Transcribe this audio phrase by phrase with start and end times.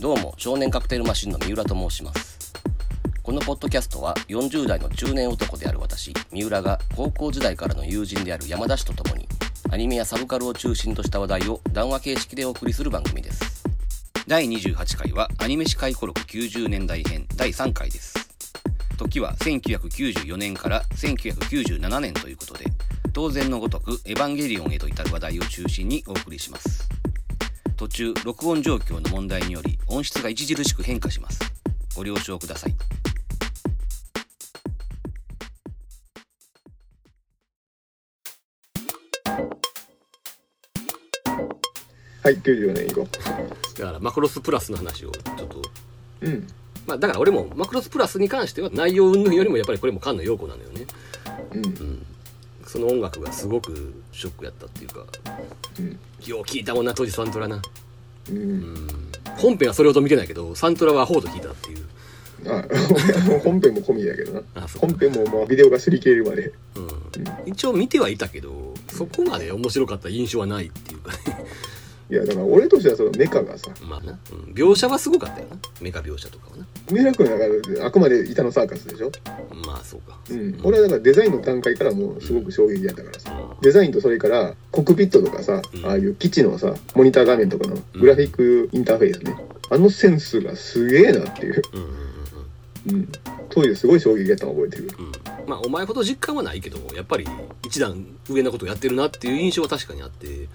[0.00, 2.52] どうも少年カクテルマシンの三浦と申します。
[3.22, 9.26] このポッドキャストは40代の中年男である私三浦が高校時代からの友人である山田氏と共に
[9.70, 13.64] アニメやサブカルを中心とした話題を談話形式でお送りする番組です。
[14.26, 18.14] 第28回はアニメ史回顧録90年代編第3回です。
[18.98, 22.66] 時は1994年から1997年ということで
[23.14, 26.88] 当然のごとくエヴァンゲリオンへと至る話題を中心にお送りします
[27.76, 31.38] 途中録音状況の問題により音質が著しく変化します
[31.94, 32.74] ご了承ください
[42.24, 43.06] はい、94年以降。
[43.78, 45.62] だからマクロスプラスの話をちょっと
[46.22, 46.46] うん。
[46.86, 50.86] まあだから俺もマクロスプラスに関しては内容云々よりもやっぱりこれも菅野陽子なのよね
[51.52, 52.06] うん。
[52.66, 55.04] その音楽がすごくショックやったっていうか
[55.78, 55.98] うん。
[56.26, 57.60] よう聞いたもんな当時サントラな
[58.30, 58.36] うん。
[58.36, 58.88] うん
[59.38, 61.84] 本編はそれほど見てないけどサントラはアホード聞いたっていう
[62.46, 62.62] あ、
[63.42, 64.42] 本編も込みやけどな。
[64.78, 66.52] 本編もまあビデオが擦り切れるまで。
[66.76, 66.94] うん
[67.46, 71.18] 一応見てはいたけどそこまで面白かった印象はないっていうかね
[72.10, 77.44] いや、だから俺としてはそのメカがさ、まあな、うん描写はすごかったよなメカ描写とかはな梅田君だか
[77.80, 79.10] らあくまで板のサーカスでしょ？
[79.66, 80.60] まあそうかうん。
[80.62, 83.32] 俺はだからデザインの段階からもうすごく衝撃やったからさ。
[83.62, 89.36] デザインとそれからコックピットとかさ、うんああいう基地のさ、モニター画面とかのグラフィックインターフェースね。
[89.70, 91.62] あのセンスがすげえなっていう。
[91.72, 91.94] うんうんうん
[92.86, 93.08] うん。
[93.48, 94.90] 当時すごい衝撃やったの覚えてる。
[94.98, 95.12] うん
[95.48, 97.26] まあお前ほど実感はないけどもやっぱり
[97.66, 100.48] 一段上のことをやってるなっていう印象は確かにあってうん。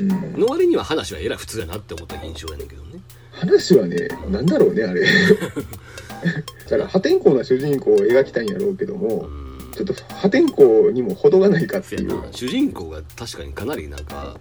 [0.00, 3.00] の割には話はえらい普通やなって思った印象やねんけどね。
[3.32, 5.02] 話はね、なんだろうね、あれ。
[6.68, 9.48] だから破天荒な主人公を描きたいんやろうけども、うん。
[9.72, 12.22] ちょっと破天荒にも程がないかっていう。
[12.32, 14.38] 主人公が確かにかなりなんか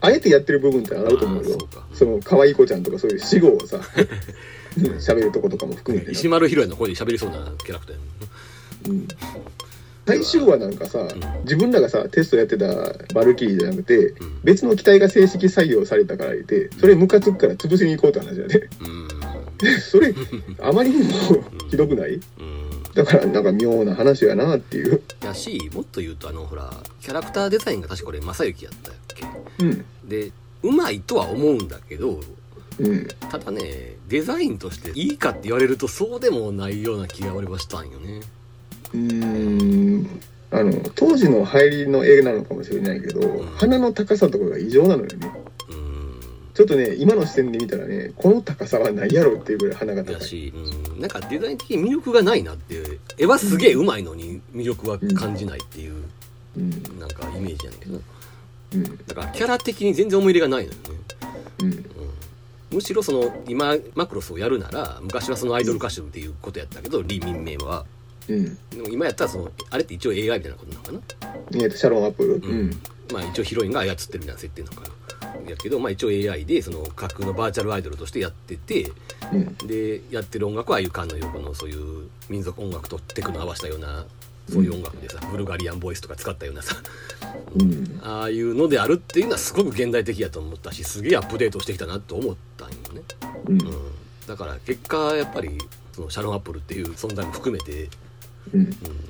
[0.00, 1.58] あえてやってる部分ってあると思うよ。
[1.58, 1.86] そうか。
[1.92, 3.80] その可愛い子ちゃんとかそういう死後をさ、
[4.98, 6.12] 喋るとことかも含めてな。
[6.12, 8.00] 石丸ひろやの声で喋りそうなキャラクターや
[8.88, 9.04] もんな。
[9.04, 9.08] うん
[10.06, 11.06] 最終話なんかさ、
[11.44, 12.66] 自分らがさ、テストやってた
[13.14, 18.68] バルキリーじゃなくて、うん別の機体が正式採用されたから言って、それムカつくから潰しに行こうって話やで。
[18.80, 19.08] うん
[19.80, 20.14] それ、
[20.60, 21.12] あまりにも
[21.68, 22.14] ひどくない？
[22.14, 22.20] うん
[22.94, 25.00] だからなんか妙な話やなっていう。
[25.22, 29.26] やしもっと言うとあのほらキャラクターデザインが確かこれ正幸やったっけ？
[29.64, 29.84] うん。
[30.08, 32.18] でうまいとは思うんだけど
[32.80, 33.06] うん。
[33.30, 38.22] ただねデザインとしていいかって言われるとそうでもないような気が俺はしたんよね
[38.94, 40.20] うーん。
[40.52, 43.46] あの当時の入りの映画なのかもしれないけど、ん。
[43.56, 45.30] 鼻の高さとかが異常なのよね。
[45.70, 46.20] うん。
[46.54, 50.14] ちょっとね今の視点で見たらねこの高さはないやろっていうぐらい鼻が高い。
[50.14, 55.94] だし、うん、なんかデザイン的に魅力がないなって絵はすげえうまいのに魅力は感じないっていう、
[56.56, 56.70] うん。
[56.98, 58.00] なんかイメージやねんけど。
[58.74, 59.06] うん。
[59.06, 60.78] だからキャラ的に全然思い入れがないのよね、
[61.60, 61.66] うん。
[61.66, 61.84] うん、
[62.72, 67.86] むしろその今マクロスをやるなら昔はそのアイドル歌手っていうことやったけど李民明は
[68.30, 68.58] うん。
[68.70, 71.00] でも今やったらそのあれって一応 AI みたいなことなのかな？
[71.52, 72.34] えーとシャロン・アップル。
[72.34, 72.70] うん。
[73.12, 74.94] まあ一応ヒロインが操ってるみたいな設定なのかな。
[75.50, 78.92] やけどまあ一応 AI でその架空のバーチャルアイドルとしてやってて
[79.32, 79.54] うん。
[79.66, 84.04] でやってる音楽はああいう菅野陽子のそういう民族音楽とテクノ合わせたような
[84.48, 86.74] そういう音楽でさ、ブルガリアンボイスとか使ったようなさ
[87.54, 88.00] うん。
[88.02, 93.02] ああいうのであるっていうのはすごく現代的やと思ったしすげえアップデートしてきたなと思ったんよね、
[93.46, 93.62] うん。
[93.62, 93.70] うん、
[94.26, 95.56] だから結果やっぱり
[95.92, 97.88] そのシャロン・アップルっていう存在も含めて、
[98.52, 98.60] うん。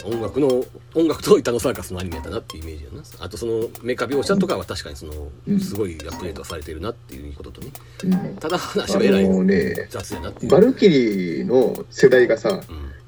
[0.07, 0.49] うん、音楽の
[0.95, 3.03] 音楽と板のサーカスのアニメやったなっていうイメージやな。
[3.21, 5.13] あとそのメカ描写とかは確かにその
[5.49, 5.61] うん。
[5.61, 7.71] すごいアップデートされてるなっていうこととね。
[8.05, 8.37] うん。
[8.37, 12.61] ただ話あはえらいのね雑やなっていう、バルキリーの世代がさうん。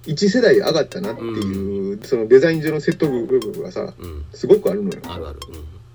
[0.05, 5.01] 1世代上がったなっていう、そのデザイン上の説得力がさうん、すごくあるのよ。
[5.09, 5.41] あるある。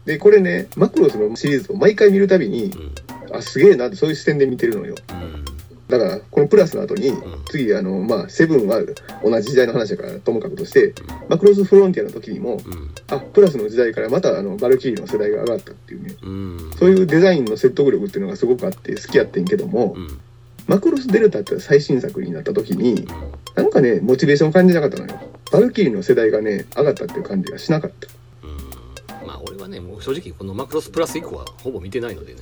[0.05, 2.81] でこれねマクロスのシリーズを毎回見るたびにうん
[3.29, 3.35] うん。
[3.35, 4.95] あすげえなってそういう視点で見てるのよ。
[5.09, 5.56] うん
[5.87, 7.23] だからこのプラスの後に、ん。
[7.45, 8.81] 次あのまあセブンは
[9.23, 10.93] 同じ時代の話だからともかくとして
[11.29, 12.91] マクロスフロンティアの時にもうん。
[13.09, 16.15] あプラスの時代からまたあのバルキリーの世代が上がったっていうね。
[16.21, 16.71] うん。
[16.77, 20.19] そういうデザインの説得力っていうのがすごくあって好きやってんけども、うん。
[20.67, 23.07] マクロスデルタって最新作になった時にうん。
[23.55, 25.19] なんかねモチベーション感じなかったのよ。
[25.51, 28.07] バルキリーの世代がね上がったっていう感じがしなかった。
[28.43, 29.27] うん。
[29.27, 32.41] まあ俺はねもう正直このマクロスプラス以降はほぼ見てないのでね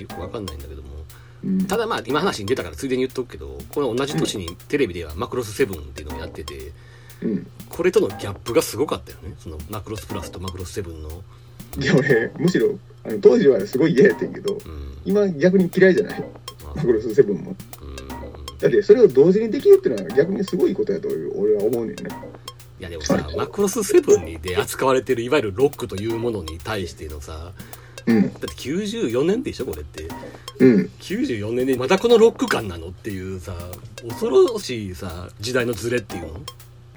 [0.00, 0.88] よくわかんないんだけども
[1.44, 1.66] うん。
[1.66, 6.72] ただまあ今話に出たからついでに言っとくけどこの同じ年にテレビではマクロスセブンっていうのをやってて
[7.22, 7.46] うん。
[7.68, 9.34] これとのギャップがすごかったよね。
[9.38, 11.10] そのマクロスプラスとマクロスセブンの。
[11.78, 14.98] いや俺むしろあの当時はすごい嫌やってんけどうん。
[15.04, 16.20] 今逆に嫌いじゃない。
[16.64, 16.74] まあ。
[16.76, 17.56] マクロスセブンも。
[17.82, 17.96] うん。
[18.58, 22.10] だってそれを同時にできるっていうのは逆にすごいことやと俺は思うねんね。
[22.80, 27.52] いやでもさマクロスセブンにで扱われてるいわゆるロックというものに対してのさ
[28.08, 28.22] うん。
[28.22, 30.08] だって94年でしょこれって。
[30.58, 30.90] うん。
[31.00, 33.54] 94年でまだこのロック感なのっていうさ
[34.08, 36.40] 恐ろしいさ時代のズレっていうの？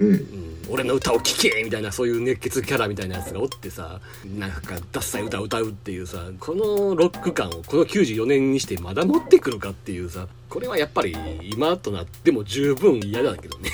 [0.00, 0.08] うん。
[0.08, 0.22] うん、
[0.70, 4.00] 俺の歌を聴けみたいなそういう熱血キャラみたいなやつがおってさ
[4.36, 13.70] なんかダッサい歌を歌うっていうさこのロック感をこの94年にしてまだ持ってくるかっていうさこれはやっぱり今となっても十分嫌だけどね。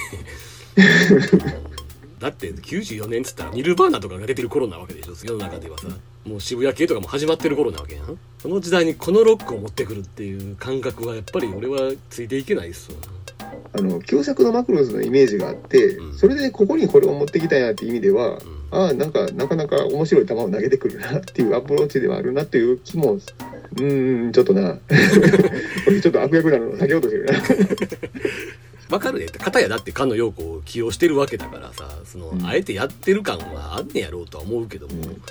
[2.20, 5.86] だって94年っつったらニルバーナとかが出てる頃なわけでしょ世の中ではさ
[6.28, 8.18] もう渋谷系とかも始まってる頃なわけやん。
[8.38, 12.98] その時代にこのロックを持ってくるっていう感覚はやっぱり俺はついていけないっすわ。
[13.72, 16.18] あの旧作のマクロスのイメージがあって、うん。
[16.18, 18.38] それでここにこれを持ってきたんやって意味では、ん。
[18.70, 24.78] ああなんかなかなか面白い球を投げてくるなっていうアプローチではあるなっていう気もうーんちょっとな。
[26.02, 27.32] ちょっと悪役なのを避けようとしてるな
[28.90, 29.26] わかるね。
[29.26, 32.46] 片やだって菅野陽子を起用してるわけだからさその、うん。
[32.46, 35.22] あえてやってる感はあんねやろうとは思うけども、うん。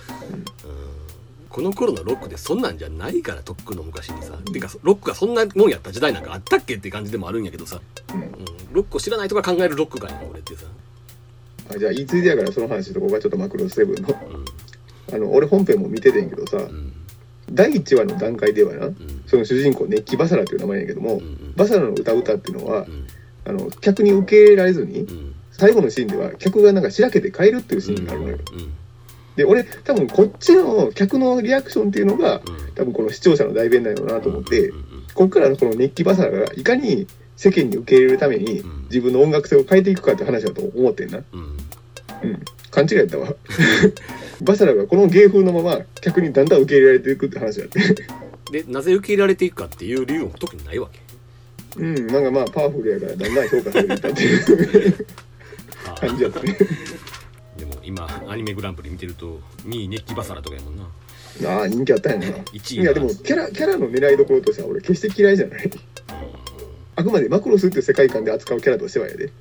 [1.49, 7.81] この頃のロックでそんなんじゃないからとっくの昔にさ、てかロックがそんなもんやった時代なんかあったっけって感じでもあるんやけどさ、
[8.13, 8.21] うん。
[8.21, 8.29] うん、
[8.73, 10.65] ロックを知らないとか考えるロック感やん俺ってさ、
[11.73, 14.09] あじゃあ言いついでやからその話とこがちょっとマクロスセブンの。
[14.09, 14.13] う
[15.13, 16.93] あの俺本編も見ててんけどさんうん。
[17.51, 19.23] 第1話の段階ではなうん。
[19.25, 21.53] その主人公ネッキ・バサラっていう名前やけども、うん。
[21.55, 23.07] バサラの歌歌っていうのはうん
[23.47, 25.33] あの客に受け入れられずにうん。
[25.51, 28.73] 最後のシーンでは客がなんかしらけて帰るっていうシーンがあるのよ、うん
[29.37, 32.43] で俺多分こっちの客のリアクションっていうのがうん。
[32.73, 37.07] 多分この視聴者の代弁だよなと思って、うんこっからのこの熱気バサラがいかに
[37.37, 38.83] 世間に受け入れるためにうん。
[38.85, 41.57] 自分の音楽性を変えていくかって話だと思ってんな、うん。
[42.23, 43.35] うん、勘違いやったわ。
[44.41, 47.79] バサラがこの芸風のまま客にだんだん受け入れられていくって話だって。
[48.51, 50.99] でなぜ受け入れられていくかっていう理由も特にないわけ
[51.77, 52.07] うん。
[52.07, 55.05] なんかまあパワフルやからだんだん評価されていったっていう
[55.99, 56.57] 感じだったね。
[57.57, 60.89] でも今アニメグランプリ見てると2位熱気バサラとかやもんな。
[61.45, 62.37] ああ人気あったんやな。
[62.37, 65.69] 1位いやでもキャラキャラの狙いどころとしては俺決して嫌いじゃない。
[66.95, 69.31] あくまでマクロスっていう世界観で扱うキャラとしてはやで。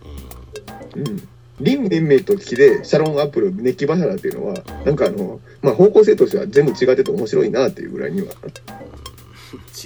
[0.96, 1.28] うん。
[1.60, 4.54] リン・メンメイとキでシャロン・アップルネッキ・バサラっていうのは
[4.84, 8.26] なんかあのまあ方向性としては全部違ってて面白いなっていうぐらいには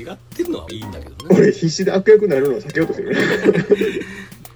[0.00, 1.36] 違ってるのはいいんだけどね。
[1.36, 3.16] 俺必死で悪役になるのを避けようとしてる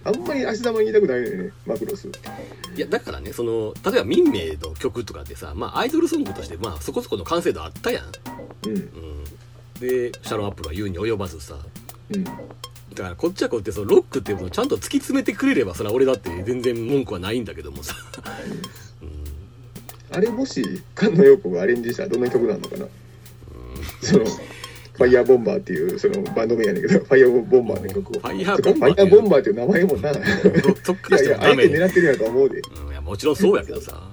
[0.04, 2.08] あんまり足玉に言いたくないのよねマクロス。
[2.08, 2.10] い
[2.80, 8.76] やだからねその例えば民名の曲とかってさまあアイドルソングとしてまあそこそこの完成度あったやん、うん。
[8.76, 8.90] うん、
[9.80, 11.58] でシャロンアップルは言うに及ばずさ。
[12.10, 12.24] うん。
[12.24, 12.32] だ
[13.02, 17.94] からこっちはこうやってそのロックっていうのをちゃんと突き詰めてくれればそれは俺だって全然文句はないんだけどもさ、
[19.02, 20.62] うん、あれもし
[20.94, 22.86] 菅野陽子がアレンジしたらどんな曲なのかな。
[24.02, 24.26] その
[24.94, 28.20] ファイヤーボンバーっていうそのバンド名やねんけど ファイヤーボンバーの曲を。
[28.20, 30.14] ファイヤーボンバーってファイヤーボンバーっていう名前もない
[30.84, 32.60] そっからしてやいやあえもダメにて狙ってるやと思うで。
[32.84, 34.10] うん、いやもちろんそうやけどさ。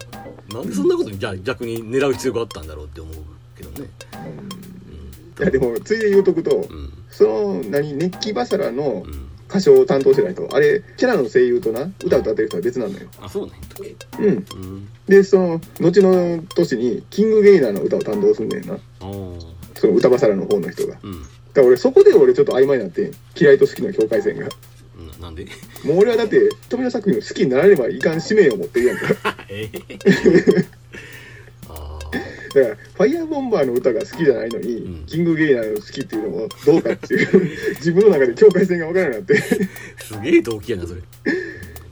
[0.52, 3.16] なんでそんなことにじゃあ逆に狙う必要があったんだろうって思う
[3.56, 3.90] けどね。
[5.40, 6.94] いやでもついで言うとくとうん。
[7.12, 9.28] その何熱気バサラのうん。
[9.52, 13.08] 歌唱を担当してない人あれキャラの声優とな歌歌ってる人は別なのよ。
[13.22, 13.58] あそうなん
[14.26, 14.88] うん。
[15.10, 18.76] でその後の年にキングゲイナーの歌を担当すんねんな。
[18.76, 20.94] ああその歌バサラの方の人が。
[20.94, 21.24] だかうん
[21.56, 24.48] ら俺そこで俺ちょっと曖昧になってん嫌いと好きの境界線が。
[25.16, 25.22] うん。
[25.22, 25.48] なんで？
[25.84, 29.08] もう俺はだって富野作品を好きにならればいかん使命を持ってるやんか。
[29.08, 29.96] だ かええ。
[31.70, 32.00] あ
[32.54, 35.04] あらファイヤーボンバーの歌が好きじゃないのに、うん。
[35.08, 39.38] キングゲイナーの好きっていうのもどうかっていう自分の中で境界線が分からなくなって。
[39.42, 41.02] すげえ動機やなそれ。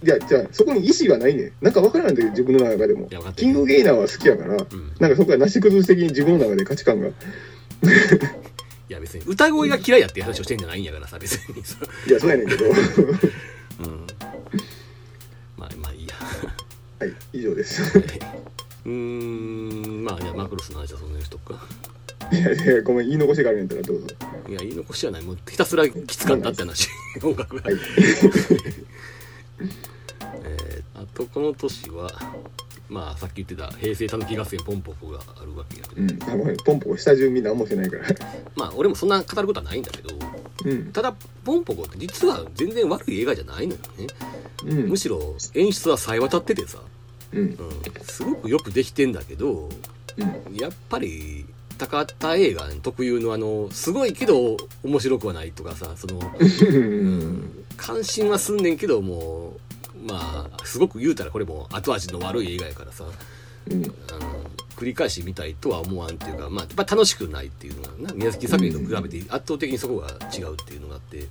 [0.02, 1.52] いやじゃあそこに意思がないねん。
[1.62, 3.10] なんか分からないんだけど自分の中でも。
[3.36, 4.58] キングゲイナーは好きやから、ん。
[5.00, 7.10] なんかそこはなし崩し的に自分の中で価値観が
[8.90, 11.64] いや別に歌声が嫌いやっていう話をしてんじゃないんやからさ別に。
[11.64, 12.70] さいやそうやねんけど。
[12.70, 14.08] はうん。
[15.58, 16.16] まあまあいいや。
[17.08, 17.82] い以上です。
[18.86, 21.66] うーんまあじゃあマクロスの話はそんなにしとくか。
[22.32, 24.08] いやいやごめん言い残しがあるんやったらどうぞ。
[24.50, 25.22] いや言い残しじゃない。
[25.22, 26.90] もうひたすらきつかったって話。
[27.24, 27.76] 音楽が、はい。
[30.44, 32.12] えーあとこの年は
[32.90, 38.06] まあさっき言ってた平成たぬき合戦ポンポコがあるわけやけど、うんあポンポコ下準備何もしてないから。
[38.56, 40.10] まあ俺もそんな語ることはないんだけど
[40.66, 40.92] うん。
[40.92, 41.14] ただ
[41.46, 44.08] ポンポコって実は全然悪い映画じゃないのよね。
[44.66, 44.90] うん。
[44.90, 46.80] むしろ演出はさえ渡っててさ、
[47.34, 47.40] うん。
[47.40, 47.58] うん、
[48.04, 49.70] すごくよくできてんだけど
[50.48, 50.56] うん。
[50.56, 51.46] やっぱり
[51.78, 57.66] 高田映画特有のあのすごいけど面白くはないとかさその うん。
[57.78, 59.69] 関心はすんねんけどもう
[60.06, 63.06] まあすごく言うたらこれも後味の悪い映画やからさ。
[63.70, 63.84] うん。
[64.12, 71.28] あの繰り返し見たいとは思わんっていうかまあやっぱ楽しくないっていうのがな宮崎作品と比べて圧倒的にそこが違うっていうのがあって。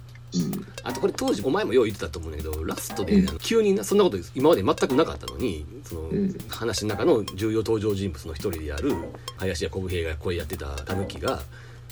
[0.82, 6.38] あとこれ当時お前もよう言ってたと思うんだけどラストで、急になそんなこと今まで全くなかったのにその、うん。
[6.48, 8.94] 話の中の重要登場人物の一人である
[9.38, 11.40] 林家小武平が声やってたタヌキが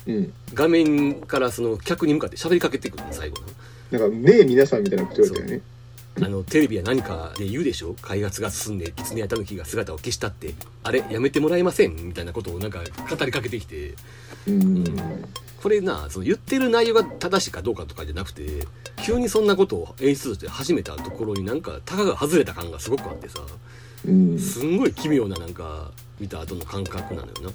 [0.06, 0.32] うん。
[0.52, 3.98] 画面からその客に向かって喋りかけてくるの最後の。
[3.98, 5.64] なんかねえ皆さんみたいなこと言われたよね
[6.22, 10.54] あのテレビや何かで言うでしょ開発が進んで狐やタヌキが姿を消したって。
[10.82, 12.80] あれやめてもらえませんみたいなことをなんか
[13.10, 13.94] 語りかけてきて。
[14.48, 14.84] うん。
[15.62, 18.66] これなその言ってる内容が正しいかどうかとかじゃなくて
[19.02, 23.40] 急にそんなことを演出として始めたところになんかタガが外れた感がすごくあってさ。
[24.06, 24.38] うん。
[24.38, 27.50] すんごい奇妙ななんか見た後の感覚なのよな。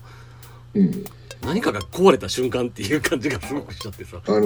[0.75, 1.05] うん
[1.43, 4.21] 何かが壊れた瞬間っていう感じがすごくしちゃってさ。
[4.27, 4.39] あの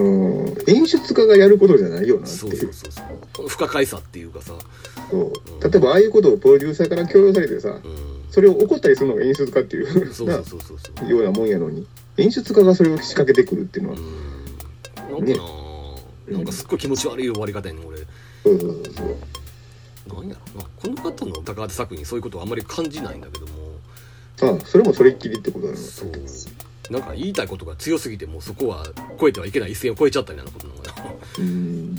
[0.45, 2.49] ー演出家がやることじゃないよなってそう。
[2.51, 2.91] いうそうそう
[3.35, 3.47] そう。
[3.49, 4.53] 不可解さっていうかさ、
[5.11, 5.33] そう。
[5.69, 7.81] 例えばああいうことをプロデューサーから強要されてさう
[8.31, 10.61] それを怒ったりするのが演出家っていう ん、そうそうそう
[10.99, 11.09] そう。
[11.09, 11.85] ようなもんやのに。
[12.17, 13.97] 演出家がそれを仕掛けてくるっていうのは。
[13.97, 15.25] うん。
[15.27, 15.43] なんか
[16.31, 17.97] な、なんかすっごい気持ち悪い終わり方やねん俺。
[17.97, 18.07] そう
[18.43, 20.21] そうそうそう。
[20.21, 20.67] なんやろな。
[20.77, 23.65] この方の高畑作品そういうことはあんまり感じないんだけども。
[24.41, 26.11] ああそれもそれっきりってことだなそう
[26.89, 28.85] なんか言いたいことが強すぎてもうそこは
[29.19, 31.95] 超えてはいけない一線を超えちゃったみたいなことなのかなうん。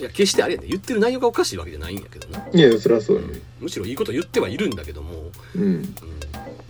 [0.00, 2.46] いや決してあれやね言ってる内容がおかしいわけじゃないんやけどな。
[2.52, 5.62] いやそりゃそうだねむしろいいこと言ってはいるんだけども、うん。
[5.62, 5.82] うん、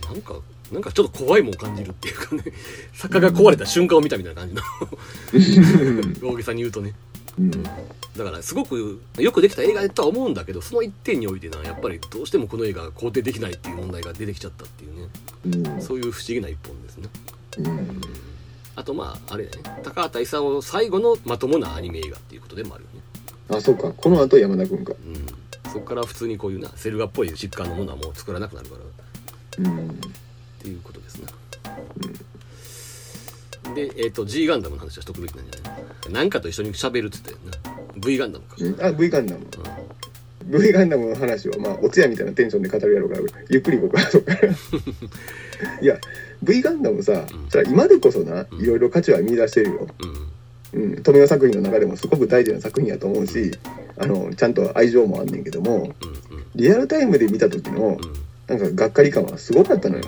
[0.03, 0.35] なんか
[0.71, 2.43] なんかちょっと怖いもん感じるっていうかね。
[2.93, 4.61] 作家が壊れた瞬間を見たみたいな感じの。
[6.31, 6.93] 大げさに言うとね。
[7.37, 7.51] うん。
[7.51, 15.67] だからすごくよくできた映画だとは思うんだけどその一点においてなやっぱりどうしてもこの映画が肯定できないっていう問題が出てきちゃったっていうね。
[15.73, 15.81] うん。
[15.81, 17.09] そういう不思議な一本ですね
[17.57, 18.01] うん。
[18.75, 19.81] あとまああれだね。
[19.83, 23.01] 高畑勲最後のまともなアニメ映画っていうことでもあるよね。
[23.49, 23.91] あそうか。
[23.91, 24.93] この後山田君か。
[24.93, 25.71] うん。
[25.71, 29.69] そこから普通にこういうなセル画っぽい疾患のものはもう作らなくなるから。
[29.69, 29.89] うん。
[29.89, 29.91] っ
[30.61, 31.27] ていうことですね、
[33.75, 37.83] でえっ、と G ガンダムの話はしとくべきなんじゃないなんかと一緒に喋るって言ったよな。
[37.97, 38.81] V ガンダムか、うん。
[38.81, 39.45] あ V ガンダム。
[40.45, 44.49] V ガンダムの話はまあお通夜みたいなテンションで語るやろうからゆっくり僕はそっから
[45.81, 45.97] いや
[46.43, 47.49] V ガンダムさ、うん。
[47.49, 48.61] それは今でこそなうん。
[48.61, 49.87] いろいろ価値は見出してるよ、
[50.73, 50.83] うん。
[50.83, 53.51] うん、富野作品の中でもすごく大事な作品やと思うし
[53.97, 55.93] あのちゃんと愛情もあんねんけども
[56.55, 57.97] リアルタイムで見た時の
[58.47, 60.03] なんかがっかり感はすごかったのよ。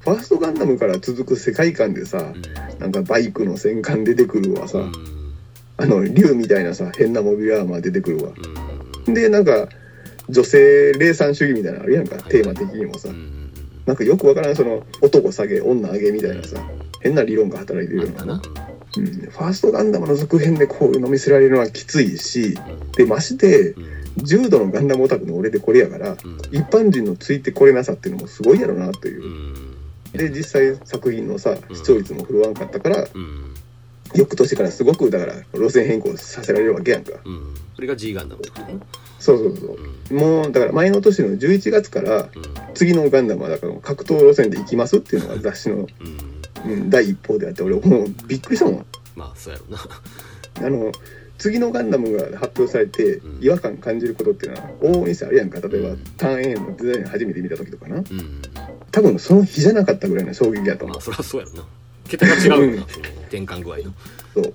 [0.00, 2.34] ファーストガンダムから続く世界観でさ
[2.78, 4.92] なんかバイクの戦艦出てくるわさ、うん。
[5.78, 8.32] あの竜みたいなさ変なモビルアーマー出てくるわ。
[9.06, 9.14] うん。
[9.14, 9.68] でなんか
[10.28, 13.08] 女性霊産主義みたいなのあるやんかテーマ的にもさ
[13.86, 16.58] なんかよくわからんその男下げ女上げみたいなさ
[17.00, 18.24] 変な理論が働いてるような。
[18.24, 18.42] な。
[18.96, 22.92] うん、ファーストガンダムの続編でこういうの見せられるのはきついしうん。
[22.92, 23.94] でましてうん。
[24.16, 26.16] 重度のガンダムオタクの俺でこれやからうん。
[26.50, 29.22] 一般人のついてこれなさっていうのもすごいやろなという。
[29.22, 29.28] う。
[29.28, 29.76] ん。
[30.12, 33.54] で実際作品のさ視聴率も振るわんかったからうん。
[34.14, 37.12] 翌年からすごくだから路線変更させられるわけやんか。
[37.24, 38.66] うんそれが G ガンダムってこと？
[38.66, 38.78] ね
[39.18, 39.78] そうそうそう。
[40.10, 40.16] うん。
[40.16, 42.30] もうだから前の年の11月からうん。
[42.74, 45.80] 次のガンダムはだから格闘路線で行きますっていうのが雑誌の、う
[46.68, 46.72] ん。
[46.72, 48.86] うん、第一報であって俺もうびっくりしたもん。
[49.16, 50.66] まあそうやろうな。
[50.66, 50.92] あの
[51.36, 53.42] 次のガンダムが発表されてうん。
[53.42, 55.60] 違和感感じることっていうのは往々にしてあるやんか。
[55.60, 56.04] 例えばうん。
[56.16, 57.96] ターン A のデザイン初めて見た時とかな。
[57.96, 58.42] うん。
[58.90, 60.96] 多分その日じゃなかったぐらいの衝撃やと思う。
[60.96, 61.64] まあそりゃそうやろな。
[62.06, 62.76] 桁が違うようん。
[62.76, 63.94] な転換具合の。
[64.34, 64.52] そう。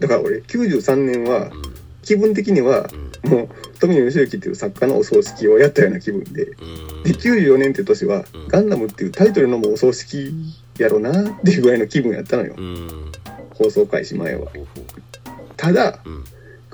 [0.00, 1.73] だから俺93年はうん
[2.04, 2.88] 気分的には
[3.24, 3.30] うん。
[3.30, 3.48] もう
[3.80, 6.46] 富野義行っていう作家のお葬式をやったような気分でう
[7.00, 7.02] ん。
[7.02, 10.32] で94年って年はうん「ガンダム」っていうタイトルのもうお葬式
[10.78, 12.54] やろなっていうぐらいの気分やったのよ。
[12.56, 13.12] うん。
[13.50, 14.48] 放送開始前は。
[15.56, 16.24] ただうん。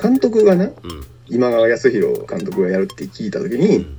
[0.00, 0.72] 監督がなうん。
[1.28, 3.96] 今川康弘監督がやるって聞いた時に、うん。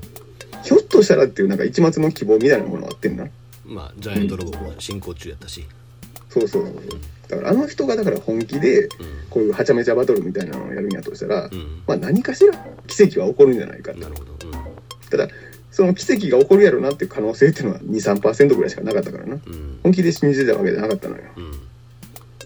[0.64, 3.28] ひょっとしたらっていうなんか一末の希望みたいなものがあってんな。
[3.66, 5.66] まあジャイアントロボも進行中やったし
[6.32, 6.66] そうそう。
[6.66, 8.90] そうそうだからあの人がだから本気でうん。
[9.30, 11.84] こういうはちゃめちゃバトルみたいなのをやるんやとしたら、うん。
[11.88, 12.54] まあ何かしら
[12.88, 14.32] 奇跡は起こるんじゃないかってなるほど。
[15.10, 15.28] ただ
[15.72, 19.36] その奇跡が起こるやろなっていう可能性っていうのは23%ぐらいしかなかったからな。
[19.36, 19.80] うんうん。
[19.84, 21.24] 本気で信じてたわけじゃなかったのよ。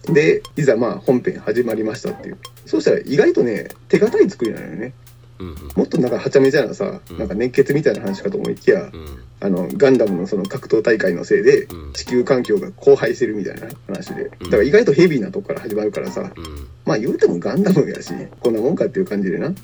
[0.08, 0.14] うん。
[0.14, 2.38] でいざまあ本編始まりましたっていう。
[2.68, 4.94] そうしたら意外とね手堅い作りなのよね
[5.40, 5.56] うんうん。
[5.76, 7.18] もっとなんかはちゃめちゃなさ、うん。
[7.18, 9.24] なんか熱血みたいな話かと思いきや、うん。
[9.42, 11.94] あのガンダムのその格闘大会のせいでうん。
[11.94, 14.30] 地球環境が荒廃してるみたいな話で。
[14.30, 16.68] だから意外とヘビーなとこから始まるからさうん。
[16.86, 19.48] まあ言うてもガンダムやしこんなもんかっていう感じでな。
[19.48, 19.56] うん。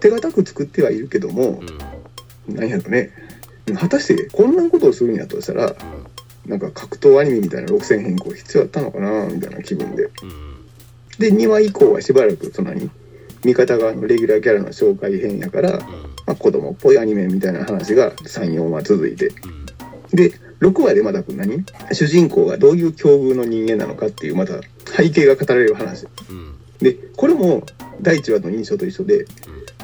[0.00, 1.60] 手堅く作ってはいるけども
[2.48, 2.54] うん。
[2.54, 3.10] なんやろね。
[3.78, 5.74] 果たしてこんなことをするんやとしたら
[6.46, 10.04] なんか格闘アニメみたいな6000変更必要だったのかなみたいな気分で。
[10.04, 10.10] うん。
[11.18, 12.88] で2話以降はしばらくそんなに
[13.44, 15.80] 味方側のレギュラーキャラの紹介編やから、
[16.26, 19.30] まあ、子供っぽいアニメみたいな話が34話続いて。
[20.12, 24.54] で6話でまた何主人公がどういう境遇の人間なのかっていうまた
[24.86, 26.06] 背景が語られる話。
[26.30, 26.54] うん。
[26.78, 27.62] でこれも
[28.00, 29.26] 第1話の印象と一緒で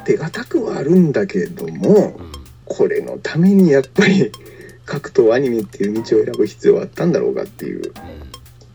[0.04, 2.32] 手堅くはあるんだけどもうん。
[2.64, 4.32] これのためにやっぱり
[4.86, 7.92] 格闘アニメっていう道を選ぶ必要はあったんだろうかっていう。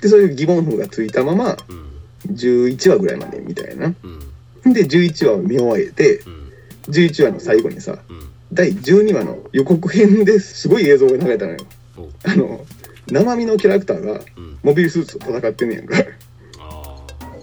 [0.01, 1.77] でそういう疑問符がついたままうん。
[1.77, 1.89] うん
[2.29, 3.87] 11話ぐらいまでみたいな。
[3.87, 4.28] うん
[4.65, 6.51] で11話を見終えてうん。
[6.89, 8.29] 11話の最後にさうん。
[8.51, 11.59] 第12話の予告編ですごい映像が流れたのよ。
[11.97, 12.65] おあの
[13.07, 14.57] 生身のキャラクターがうん。
[14.63, 15.95] モビルスーツと戦ってんねやんか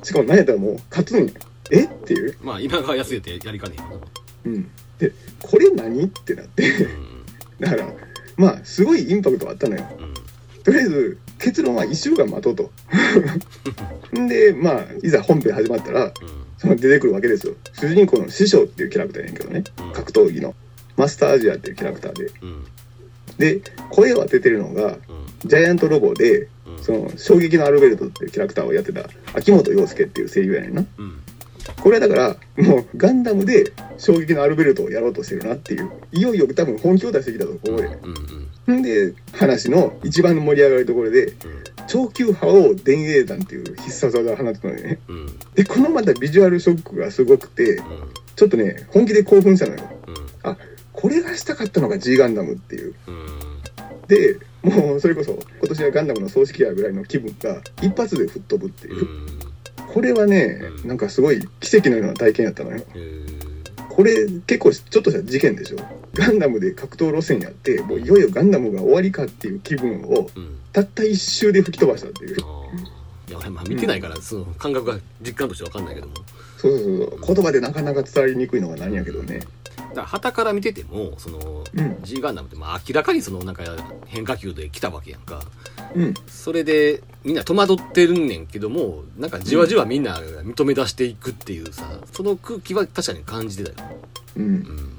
[0.02, 1.32] しかも何やったらもう勝つんや
[1.70, 1.85] え？
[1.85, 2.37] っていう。
[2.42, 3.76] まあ今川康也ってやりかね
[4.44, 4.70] えうん。
[4.99, 6.04] でこれ何？
[6.04, 6.70] ってなって。
[7.61, 7.88] だから
[8.37, 9.85] まあすごいインパクトがあったのよ。
[9.99, 10.04] うん。
[10.04, 10.14] うん
[10.66, 12.73] とりあえず結論は1週間待とうと。
[14.18, 16.30] ん でまあいざ本編始まったらその
[16.75, 17.54] 出てくるわけですよ。
[17.75, 19.64] 主人公の師匠っていうキャラクターやねんけどね。
[19.78, 19.92] うん。
[19.92, 20.54] 格闘技の。
[20.96, 22.12] マスターアジアっていうキャラクター
[23.38, 23.61] で。
[23.61, 24.99] で声を当ててるのがうん。
[25.44, 26.82] ジャイアントロボでうん。
[26.82, 30.85] その衝撃のアルベルトっていうキャラクターをやってた秋元陽介っていう声優やねんな。
[30.99, 31.20] うん
[31.82, 35.90] これだからもうガンダムで衝撃のアルベルトをやろうとしてるなっていう。
[36.12, 38.14] いよいよ多分本気を出してきたところでうん
[38.66, 38.82] うんん。
[38.82, 41.32] で話の一番の盛り上がるところで
[41.87, 44.99] 超級覇王電影弾っていう必殺技を放ってたのよね。
[45.08, 45.16] うん。
[45.16, 47.80] うんでこのまたビジュアルショックがすごくて
[48.37, 49.80] ちょっとね本気で興奮したのよ。
[50.42, 50.56] あ
[50.92, 52.94] これがしたかったのが G ガンダムっていう。
[53.06, 53.26] うん。
[54.08, 59.00] でもうそれこそ今年はガンダムの葬式やぐらいの気分が一発で吹っ飛ぶっていう。
[59.00, 59.55] うん
[59.88, 62.83] これはねなんかすごい奇跡のような体験やったのよ。
[63.88, 65.78] これ結構ちょっとした事件でしょ。
[66.14, 70.59] ガンダムで格闘路線やってもういよいよガンダムが終わりかっていう気分をうん。
[70.73, 72.37] たった一周で吹き飛ばしたっていう。
[72.37, 76.14] いや俺まあ見てないからその感覚が実感として分かんないけども。
[76.59, 79.40] そうそうそう言葉でなかなか伝わりにくいのが何やけどね
[79.90, 81.97] だから旗から見ててもそのうん。
[82.02, 83.64] G ガンダムってまあ明らかにそのなんか
[84.07, 85.40] 変化球で来たわけやんか。
[85.95, 86.14] うん。
[86.26, 93.88] それでみんな戸惑ってるんねんけどもなんかじわじわみんな認め出していくっていうさその空気は確かに感じてたよ、
[94.37, 94.45] うん。
[94.45, 94.93] うん。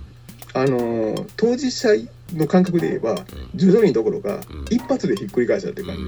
[0.53, 1.89] あのー当事者
[2.33, 3.23] の感覚で言えば
[3.55, 4.65] 徐々にどころかうん。
[4.69, 6.07] 一発でひっくり返したってう感じ、ん。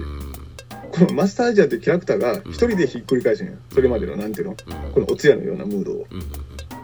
[0.92, 3.54] このマスターアジアってキャラクターが一人でひっくり返すんや。
[3.72, 4.52] それまでのなんていうの？
[4.52, 4.92] うん。
[4.92, 6.08] このお通夜のようなムードを、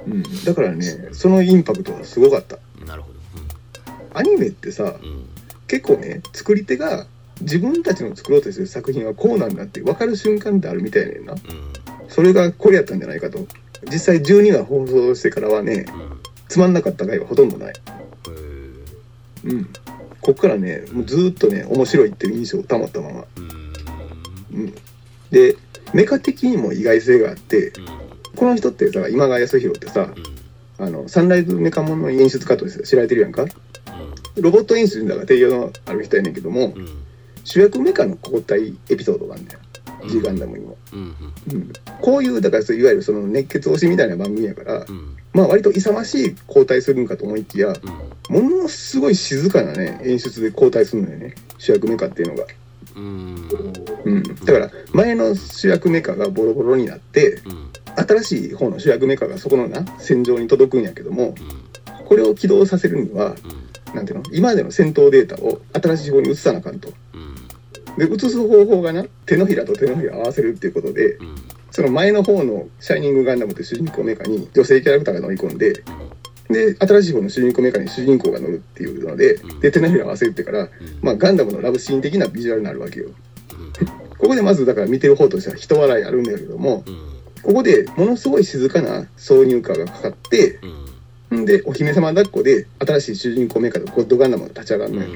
[0.05, 0.11] うん。
[0.13, 2.57] うんうん、だからねそのインパクトはすごかった。
[2.79, 3.15] うんなるほど。
[4.13, 4.89] アニメってさうん。
[4.89, 5.25] うん
[5.67, 7.07] 結構ね作り手が
[7.41, 11.33] 自分たちの作ろうとしてる作品はこうなんだって分かる瞬間ってあるみたいねんな。
[11.33, 11.39] うん。
[12.07, 13.39] それがこれやったんじゃないかと。
[13.91, 16.19] 実際12話放送してからはねうん。
[16.47, 17.73] つまんなかった回はほとんどない。
[19.45, 19.69] うん。
[20.21, 23.25] こっからねもうずーっとね面白いっていう印象を保ったまま。
[23.37, 24.59] うん。
[24.59, 24.75] うん。
[25.31, 25.57] で
[25.93, 28.04] メカ的にも意外性があってうん
[28.35, 30.85] この人ってさ今川康弘ってさうん。
[30.85, 33.43] あのサンライズメカモンの演出家として知られてるやんか？
[33.43, 36.87] うロボット演出だから定評のある人やねんけどもんうん。
[37.45, 39.47] 主役メカの交代エピソードがあるん。
[39.47, 39.59] だよ
[40.07, 40.77] G ガンダムにも、
[42.01, 45.17] こういうだからそういわゆるその熱血推しみたいな番組やからうん。
[45.33, 47.69] まあ割と勇ましい交代するんかと思いきや
[48.29, 48.49] うん。
[48.49, 51.35] ものすごい静かなね演出で交代するのよね。
[51.57, 52.45] 主役メカっていうのが、
[52.97, 53.49] うん。
[54.03, 62.05] うん、だから前の主役メカがボロボロになってうん新しい方の主役メカがそこのな戦場に届くんやけどもうん。
[62.05, 63.35] これを起動させるには
[63.91, 63.95] うん。
[63.95, 64.23] なんていうの？
[64.31, 66.89] 今までの戦闘データを新しい方に移さなあかんと。
[67.13, 67.97] うん。
[67.97, 71.35] で移す方法がな手のひらと手のひらを合わせるっていうことでうん。
[71.71, 75.83] その前の方の「シャイニングガンダム」って主人公メカに女性キャラクターが乗り込んで
[76.49, 79.59] で新しい方の主人公メカに主人公が乗るっていうのでうん。
[79.59, 80.69] で手のひらを合わせるってから、うん。
[81.01, 83.07] まあ、ガンダムのラブシーン的なビジュアルになるわけよ。
[83.07, 83.09] う
[83.83, 83.87] ん。
[84.17, 87.14] ここでまずだから見てる方としては人笑いあるんだけどもうん
[87.45, 90.59] ここでものすごい静かな挿入歌がかかって
[91.29, 91.41] うん。
[91.41, 95.09] んでお姫様抱っこで新しい主人公メカとゴッドガンダムが立ち上がるのよ、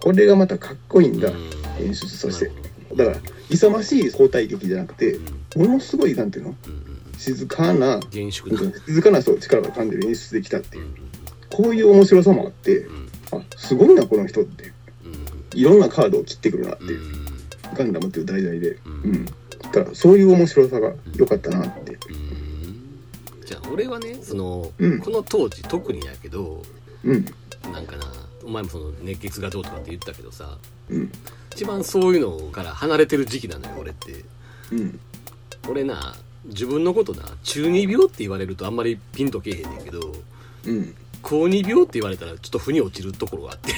[0.00, 1.30] これがまたかっこいいんだ、
[1.80, 2.50] 演出として。
[2.96, 3.16] だから
[3.50, 5.18] 勇ましい交代劇じゃなくて
[5.56, 6.54] ものすごいなんていうの？
[7.18, 8.58] 静かな厳粛な。
[8.86, 10.84] 静かなそう力が噛んでる演出できたっていう。
[10.84, 10.94] うん
[11.54, 13.08] こういう面白さもあってうん。
[13.32, 14.72] あすごいなこの人って
[15.54, 17.26] いろんなカードを切ってくるなってういう、ん。
[17.74, 18.70] ガンダムっていう題材で。
[18.70, 19.26] ううん
[19.72, 21.92] んだからそういう面白さが良かったなって。
[21.92, 23.44] うん。
[23.44, 25.00] じゃあ俺はねその、うん。
[25.00, 26.62] この当時特にやけど
[27.04, 27.24] うん。
[27.72, 28.04] なんかな
[28.44, 30.58] お前もその熱血がどうとかって言ったけどさ
[30.88, 31.12] うん。
[31.52, 34.24] 一番そういうのから離れてる時期なのよ俺って。
[34.72, 35.00] うん。
[35.68, 40.12] 俺な自分のことな中二病って言われるとあんまりピンとけえへんねんけど
[40.66, 40.94] うん。
[41.22, 43.72] 高二病って言われたらちょっと腑に落ちるところがあって。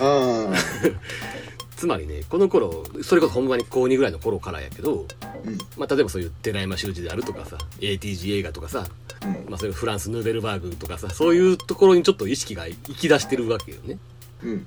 [0.00, 0.54] ああ
[1.80, 5.06] つまりねこの頃それこそほんまに高2ぐらいの頃からやけど、
[5.46, 5.56] うん。
[5.78, 8.84] まあ、例えばそういう寺山修司であるとかさ ATG 映画とかさ、
[9.24, 9.30] うん。
[9.48, 13.96] まあ、それフランス・ヌーベルバーグとかさそういうところにちょっと意識が行き出してるわけよね。
[14.44, 14.66] うん。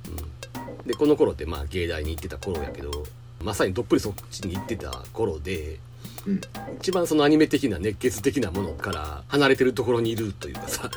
[0.87, 3.03] でこの頃ってまあ芸大に行ってた頃やけど
[3.43, 5.77] まさにどっぷりそっちに行ってた頃で
[6.25, 6.41] うん。
[6.79, 10.89] 一番そのアニメ的な熱血的なものから離れてるところにいるというかさ、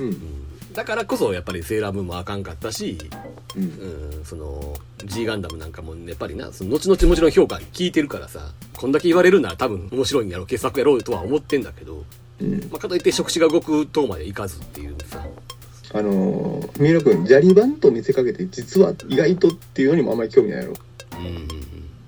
[0.00, 0.06] うん。
[0.06, 2.98] うんだからこそやっぱりセーラームーンもあかんかったし、
[3.56, 3.62] うん。
[3.62, 12.04] うん、その G ガンダムなんかもやっぱりなその後々もちろん評価聞いてるからさこんだけ言われるなら多分面白いんやろう傑作やろうとは思ってんだけど、
[12.40, 12.60] うん。
[12.70, 15.26] まあ、かといって触手が動く塔までいかずっていうさ。
[15.92, 20.74] あのー、三浦君ジャリバンと見せかけて実は意外とっていうのにもあんまり興味ないやろ。
[21.18, 21.34] うんうん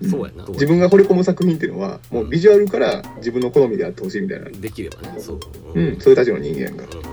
[0.03, 0.11] うん。
[0.11, 0.45] そうやな。
[0.47, 5.41] 自分が惚れ込む作品っていうのはもうビジュアルから自分の好みであってほしいみたいな、できればねそう、
[5.75, 6.85] うん、そういう立場の人間やんか。
[6.85, 7.12] うんうん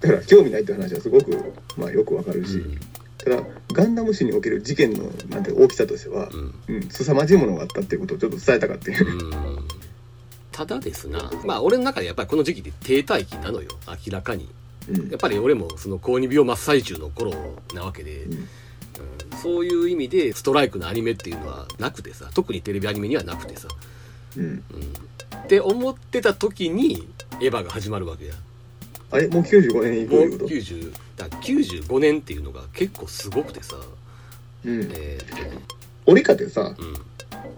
[0.00, 2.80] だから興味ないって話はすごく、まあ、よくわかるし、うん。
[3.18, 6.54] ただガンダム史における事件のなんて大きさとしてはう、ん。
[6.68, 9.16] うん、凄まじいものがあったっていうことをちょっと伝えたかっていう、う
[9.60, 9.68] ん。
[10.52, 13.70] ただですなまあ俺の中でやっぱりこの時期で停滞期なのよ。
[13.88, 14.48] 明らかに。
[14.88, 15.08] うん。
[15.10, 17.32] やっぱり俺もその高2病真っ最中の頃
[17.74, 18.32] なわけで、ん。
[18.32, 18.48] うん。
[19.42, 22.30] そういう意味でストライクのアニメっていうのはなくてさ。
[22.34, 23.68] 特にテレビアニメにはなくてさ、
[24.36, 24.62] うん、うん、
[25.44, 27.06] って思ってた時に
[27.40, 28.34] エヴァが始まるわけや
[29.10, 29.28] あれ？
[29.28, 33.76] もう95年以降もういうこと90だから95年っていうのが結構すごくてさ。
[34.64, 35.50] うん、えとね
[36.06, 36.94] 俺かてさうん。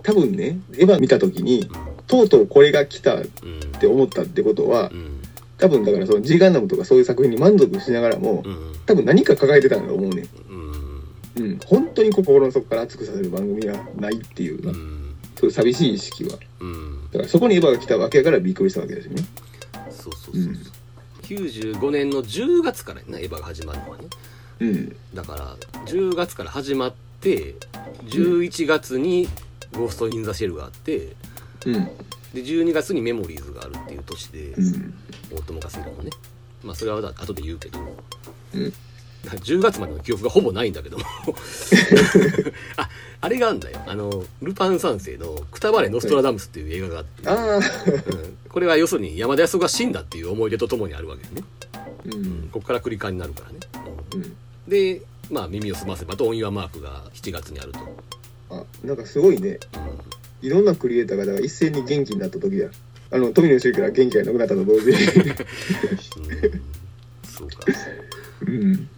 [0.03, 1.69] 多分ねエヴァ見た時に
[2.07, 5.23] とうとうこれが来たっうんて思ったってことはうん。
[5.59, 8.73] 多分だからその G ガンダムとかそういう作品に満足しながらもうん。
[8.87, 10.25] 多分何か抱えてたんだと思うね。
[10.49, 11.45] うん。
[11.45, 11.59] うん。
[11.67, 15.15] 本当に心の底から熱くさせる番組はないっていう、うん。
[15.39, 16.39] そういう寂しい意識は。
[16.61, 17.05] うん。
[17.11, 19.23] だからそこにエヴァが来たわけやからびっくりしたわけですよね。
[19.91, 20.72] そうそうそうそう、
[21.23, 24.05] 95年の10月からやなエヴァが始まるのはね。
[24.61, 24.97] うん。
[25.15, 25.57] だから
[25.87, 27.55] 10月から始まって
[28.07, 29.29] 11月に
[29.73, 31.17] 「ゴースト・イン・ザ・シェル」があって
[31.67, 31.75] うん。
[32.35, 34.95] で12月に「メモリーズ」があるっていう年でうん。
[35.31, 36.11] 大友克洋のね。
[36.63, 37.79] まあそれは後で言うけど。
[38.55, 38.73] うん
[39.45, 41.05] 10月までの記憶がほぼないんだけども。
[42.77, 42.89] あ
[43.21, 43.81] あれがあるんだよ。
[43.87, 48.37] あのルパン三世の「くたばれノストラダムス」っていう映画があって、うん。
[48.49, 51.45] これは要するに山田康夫が死んだっていう思い出とともにあるわけね。
[52.07, 52.49] うん。
[52.51, 53.59] ここから繰り返になるからね、
[54.15, 54.23] うん。
[54.23, 54.37] うん。
[54.67, 57.79] でまあ耳を澄ませばと「オン・ユア・マーク」が7月にあると、
[58.51, 59.61] あなんかすごいね。
[60.43, 62.67] いろんなクリエイターがだから一斉に元気になった時だ。
[63.13, 66.63] あの富野周から元気がなくなったと同時にうんうん。
[67.31, 67.67] そうか。
[68.47, 68.89] うん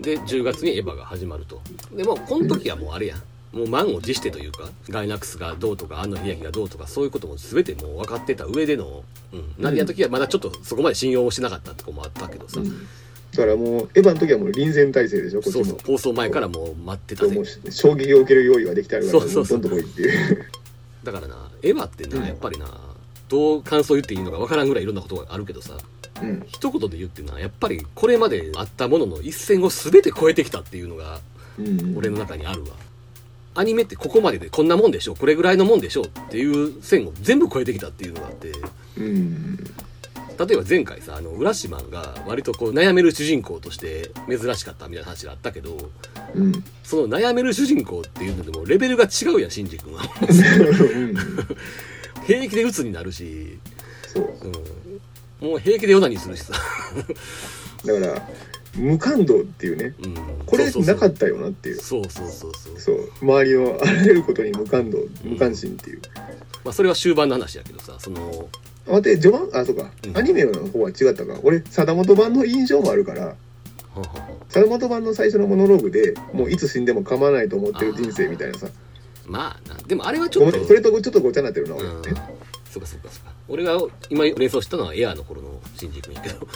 [0.00, 1.60] で10月にエヴァが始まると。
[1.94, 3.22] でもうこの時はもうあれやん。
[3.52, 15.64] もう満を持してというかガイナックスがどうとか安野秀明がどうとかそういうことも全てもう分かってた上での、うん、ナディアの時はまだちょっとそこまで信用をしてなかったとこもあったけどさ、だからもうエヴァの時はもう臨戦態勢でしょこっちも。
[15.64, 15.86] そうそう。
[15.86, 17.34] 放送前からもう待ってたぜ。
[17.34, 19.60] もう衝撃を受ける用意はできてあるからそうそうそう。
[19.60, 20.46] どんどん来いっていう。
[21.04, 22.66] だからなエヴァってなやっぱりな
[23.34, 25.76] どう感想言っていいのか分からんぐらいいろんなことがあるけどさ。
[26.22, 26.44] うん。
[26.46, 31.18] 一言で言ってなやっぱりこれまであったものの一線を全て超えてきたっていうのが
[31.58, 32.70] うん俺の中にあるわ。
[33.56, 38.52] アニメってここまででこんなもんでしょこれぐらいのもんでしょっていう線を全部超えてきたっていうのがあって。
[38.98, 39.56] うん。
[40.36, 45.76] 例えば前回さあの浦島が割とこう悩める主人公として珍しかったみたいな話があったけど
[46.34, 46.52] うん。
[46.84, 50.02] その悩める主人公っていうのでもレベルが違うやんシンジ君は。
[50.94, 51.14] うん
[52.26, 53.58] 平気で鬱になるし、
[54.06, 54.34] そう
[55.42, 56.52] うん、もう平気でオナニーするしさ、
[57.84, 58.28] だから
[58.76, 59.94] 無感動っていうね。
[60.02, 60.14] うん、
[60.46, 61.80] これなかったよなっていう。
[61.80, 62.80] そうそうそうそう。
[62.80, 63.10] そう。
[63.22, 66.02] 周りのあらゆることに無感動無関心っていう。
[66.64, 68.48] まあそれは終盤の話やけどさその
[68.86, 70.16] 待って序盤あそうか、うん。
[70.16, 71.38] アニメの方は違ったか。
[71.42, 73.36] 俺貞本版の印象もあるから
[74.48, 78.66] 貞本版の最初のモノローグでもういつ死んでも構わないと思ってる人生みたいなさ
[79.26, 82.02] まあなでもあれはちょっとそれとちょっとごちゃになってるな俺、うん。
[82.70, 83.32] そうかそうかそうか。
[83.48, 83.78] 俺が
[84.10, 86.46] 今連想したのはエアーの頃のシンジ君やけど。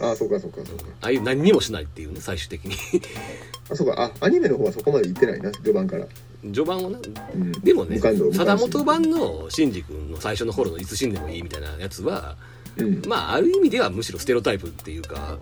[0.00, 0.84] ああそうかそうかそうか。
[1.00, 2.74] ああいう何にもしないっていうね最終的に。
[3.70, 4.00] あそうか。
[4.00, 6.06] あアニメの方はそこまで行ってないな序盤から、
[6.42, 6.98] 序盤はな。
[7.34, 12.36] うん、でもね貞本版のシンジ君の最初の頃のいつ死んでもいいみたいなやつは
[12.76, 13.02] うん。
[13.06, 15.38] まあある意味ではむしろステレオタイプっていうか、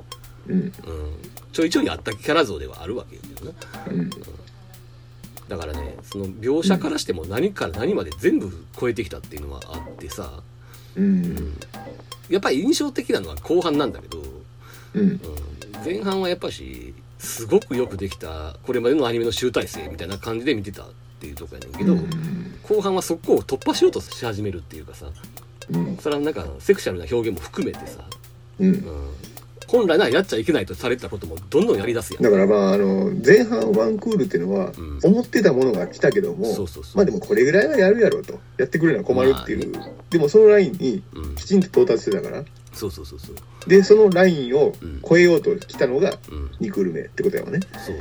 [0.49, 0.57] うん。
[0.57, 0.73] うん、
[1.53, 4.11] ちょいちょいあったキャラ像ではあるわけよなうん
[5.53, 10.41] だからねその描写からしても何から何まで全部超えてきたっていうのはあってさ、
[10.97, 11.59] うん。
[12.31, 14.23] やっぱり印象的なのは後半なんだけど、
[14.95, 15.01] うん。
[15.03, 15.21] うん、
[15.85, 20.87] 前半はやっぱしすごくよくできたこれまでのアニメの集大成みたいな感じで見てたっ
[21.21, 22.59] ていうとこやねんけど、うん。
[22.63, 25.07] 後半はそこを突破しようとし始めるっていうかさ
[25.71, 25.99] うん。
[25.99, 28.03] それはなんかセクシャルな表現も含めてさ、
[28.59, 28.69] うん。
[28.69, 29.15] うん、
[29.73, 32.23] 本来ならやっちゃいけないとされてたこともどんどんやりだすやん。
[32.23, 34.99] だからまああの前半ワンクールっていうのはうん。
[35.03, 36.97] 思ってたものが来たけども、そうそうそう。
[36.97, 38.39] まあでもこれぐらいはやるやろうと。
[38.59, 41.35] やってくれるのは困るっていう、までもそのラインにうん。
[41.37, 42.45] きちんと到達してたから。
[42.75, 43.37] そうそうそうそう。
[43.67, 46.51] でそのラインをうん超えようと来たのがうん。
[46.61, 47.61] 2クール目ってことやわね。
[47.87, 47.97] そう。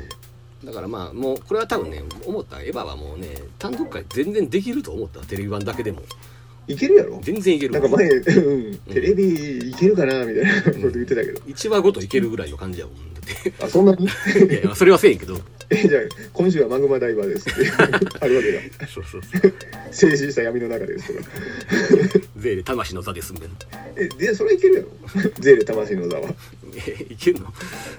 [0.66, 2.62] だからまあもうこれは多分ね思った。
[2.62, 5.22] エヴァはもうね単独会全然できると思った。
[5.22, 6.02] テレビ版だけでも
[6.68, 7.20] いけるやろ？
[7.24, 7.74] 全然いける。
[7.74, 12.96] なんか前、うん、テレビいけるかなみたいなこと言ってたけど、1話ごといけるぐらいの感じやもん。
[12.96, 12.98] っ
[13.44, 14.08] てあそんなに？
[14.08, 15.38] て いやいやそれはせえへんけど。
[15.74, 16.02] えじゃあ
[16.34, 17.72] 今週はマグマダイバーですって
[18.20, 18.88] あるわけだ。
[18.88, 19.54] そうそうそう。
[19.92, 21.30] 静止した闇の中ですとか。
[22.38, 23.56] ゼーレ魂の座ですみたいな。
[23.96, 24.90] えでそれいけるやろ？
[25.40, 26.30] ゼーレ魂の座は。
[26.88, 27.54] えいけんの？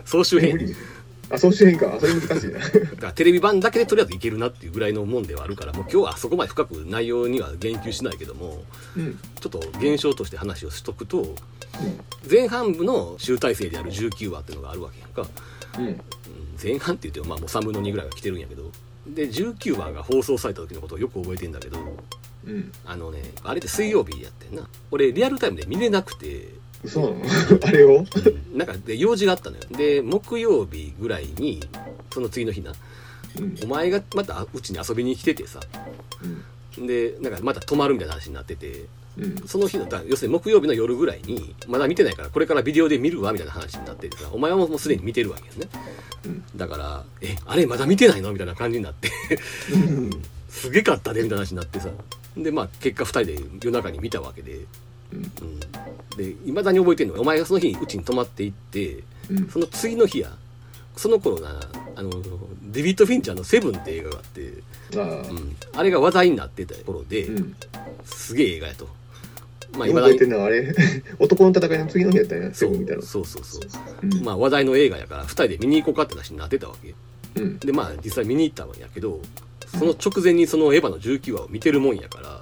[0.04, 0.52] 総集編。
[0.52, 0.76] 無理
[1.32, 1.94] あそうしてへんか。
[1.94, 2.58] あそれ難しいな。
[2.58, 8.62] だからテレビ版だけでとりあえずいけるなっていうぐらいのもんではあるからもう今日はそこまで深く内容には言及しないけども
[8.96, 9.18] うん。
[9.40, 11.34] ちょっと現象として話をしとくと
[12.30, 15.26] 前半部の集大成である19話っていうのがあるわけやんか。
[15.78, 15.86] うん。
[15.86, 16.00] うん。
[16.62, 18.70] 前半って言ってもまあもう3分の2ぐらいは来てるんやけど。
[19.06, 21.76] で19話が放送された時のことをよく覚えてんだけど
[22.46, 22.70] うん。
[22.86, 24.68] あのねあれって水曜日やってんな。
[24.90, 26.48] 俺リアルタイムで見れなくて
[26.84, 27.16] 嘘なの？
[27.64, 28.04] あれを？
[28.54, 29.62] なんかで用事があったのよ。
[29.70, 31.60] で木曜日ぐらいに
[32.12, 32.72] その次の日な。
[33.38, 33.56] うん。
[33.62, 35.60] お前がまたうちに遊びに来ててさ。
[36.78, 38.86] でなんかまた泊まるみたいな話になってて。
[39.18, 39.36] うん。
[39.46, 44.30] その日のだ要するに木曜日の夜ぐらいにまだ見てないからこれからビデオで見るわみたいな話になっててさ。
[44.32, 45.68] お前はもうすでに見てるわけよね。
[46.24, 46.44] うん。
[46.56, 49.10] だから「えあれまだ見てないの?」みたいな感じになって。
[49.72, 50.10] うん。
[50.48, 51.90] すげかったねみたいな話になってさ。
[52.36, 54.66] でまあ結果2人で夜中に見たわけで、うんうん、
[56.16, 58.98] でいまだに覚えてるのがお前がその日にうちに泊まっていって
[59.30, 59.48] うん。
[59.48, 60.30] その次の日や
[60.96, 61.60] その頃な
[61.96, 62.10] あの
[62.62, 64.52] デビッド・フィンチャーの「セブン」って映画があって、
[64.96, 65.30] ああ。
[65.30, 67.56] うん、あれが話題になってた頃で、うん。
[68.04, 68.88] すげえ映画やと。
[69.78, 70.74] まあ、今覚えてんのはあれ？
[71.18, 72.70] 男の戦いの次の日やったんやセそう。
[72.72, 73.02] ブンみたいな。
[73.02, 73.62] そうそうそう、
[74.02, 74.22] うん。
[74.22, 76.94] まあ話題の映画やから2人で見に行こうかって話になってたわけ。
[77.36, 77.58] うん。
[77.58, 79.20] でまあ実際見に行ったんやけど
[79.78, 82.41] その直前にそのエヴァの19話を見てるもんやからう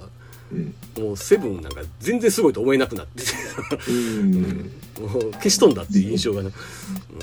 [0.99, 3.23] もうセブンなんか全然すごいと思えなくなって。
[3.23, 3.31] て
[3.89, 4.71] うん。
[4.99, 6.51] もう消し飛んだっていう印象がな、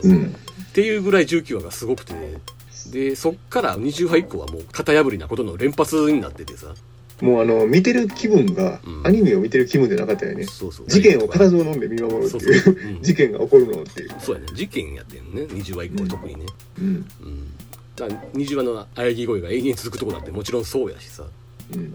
[0.02, 0.10] うん。
[0.10, 0.34] うん
[0.68, 2.14] っていうぐらい19話がすごくて
[2.92, 6.74] でそっから20話以降はもう型破りなことの連発になっててさ。
[7.20, 9.06] もうあの見てる気分がうん。
[9.06, 10.44] アニメを見てる気分じゃなかったよね。
[10.44, 10.86] そうそう。
[10.86, 12.40] 事件を固唾を飲んで見守るってそう。
[12.40, 12.96] そう、いう。
[12.96, 13.02] うん。
[13.02, 14.14] 事件が起こるのっていう。
[14.20, 14.46] そうやね。
[14.54, 15.42] 事件やってんね。
[15.42, 16.46] 20話以降は特にね、
[16.78, 16.86] うん。
[16.86, 17.04] うん、
[17.96, 21.24] だから20話の喘ぎ声が永遠に続くとこだってもちろんそうやしさ、
[21.74, 21.80] うん。
[21.80, 21.94] うん、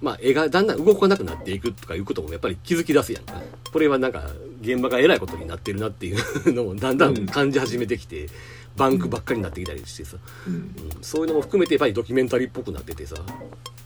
[0.00, 3.40] まあ絵がだんだん動かなくなっていくとかいうこともやっぱり気づき出すやんか。
[3.72, 4.30] これはなんか
[4.60, 8.28] 現場がえらいことになってるなっていうのもだんだん感じ始めてきて、
[8.76, 10.54] バンクばっかりになってきたりしてさ、うん。
[10.54, 13.16] うん、そういうのも含めてやっぱりドキュメンタリーっぽくなっててさ。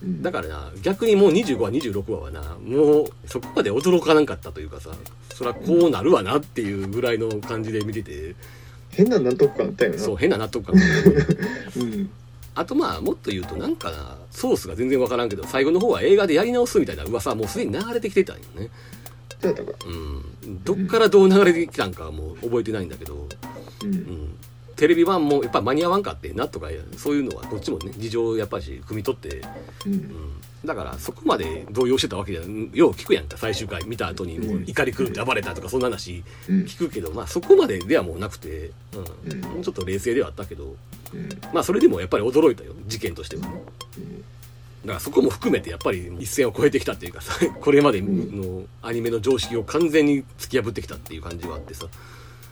[0.03, 0.21] うん。
[0.21, 4.91] だからな逆にもう25話26話はなもうそこまで驚かなかったというかさ
[5.33, 8.35] そりゃこうなるわなっていうぐらいの感じで見てて。
[8.89, 9.97] 変な納得感あったよな。
[9.97, 10.75] そう変な納得感。
[10.75, 10.81] が
[11.77, 12.09] うん
[12.53, 18.69] あとまあもっと言うとなんかなソースが全然わからんけど最後の方は映画でやり直すみたいな噂はもうすでに流れてきてたんよね。
[19.41, 20.63] そうん。
[20.63, 23.27] どっからどう流れてきたんかはもう覚えてないんだけど、う
[23.83, 24.37] うんん、
[24.81, 29.43] テレビ版もやっぱ間に合わんかってなとかそういうのはこっちもね事情をやっぱり汲み取って、
[29.85, 29.93] うん。
[29.93, 30.33] うん、
[30.65, 32.41] だからそこまで動揺してたわけじゃ
[32.73, 33.85] よう聞くやんか最終回。
[33.85, 36.61] 見た後にもう怒り狂って暴れたとかそんな話うん。
[36.63, 39.31] 聞くけどまあそこまでではもうなくて、うん。
[39.31, 39.41] うん。
[39.41, 40.75] もうちょっと冷静ではあったけど。
[41.13, 41.29] うん。
[41.53, 43.61] まあそれでもやっぱり驚いたよ事件としてはね
[44.81, 51.85] だからそこも含めてやっぱり一線を越えてきたっていうかさこれまでのアニメの常識を完全に突き破ってきたっていう感じはあってさ、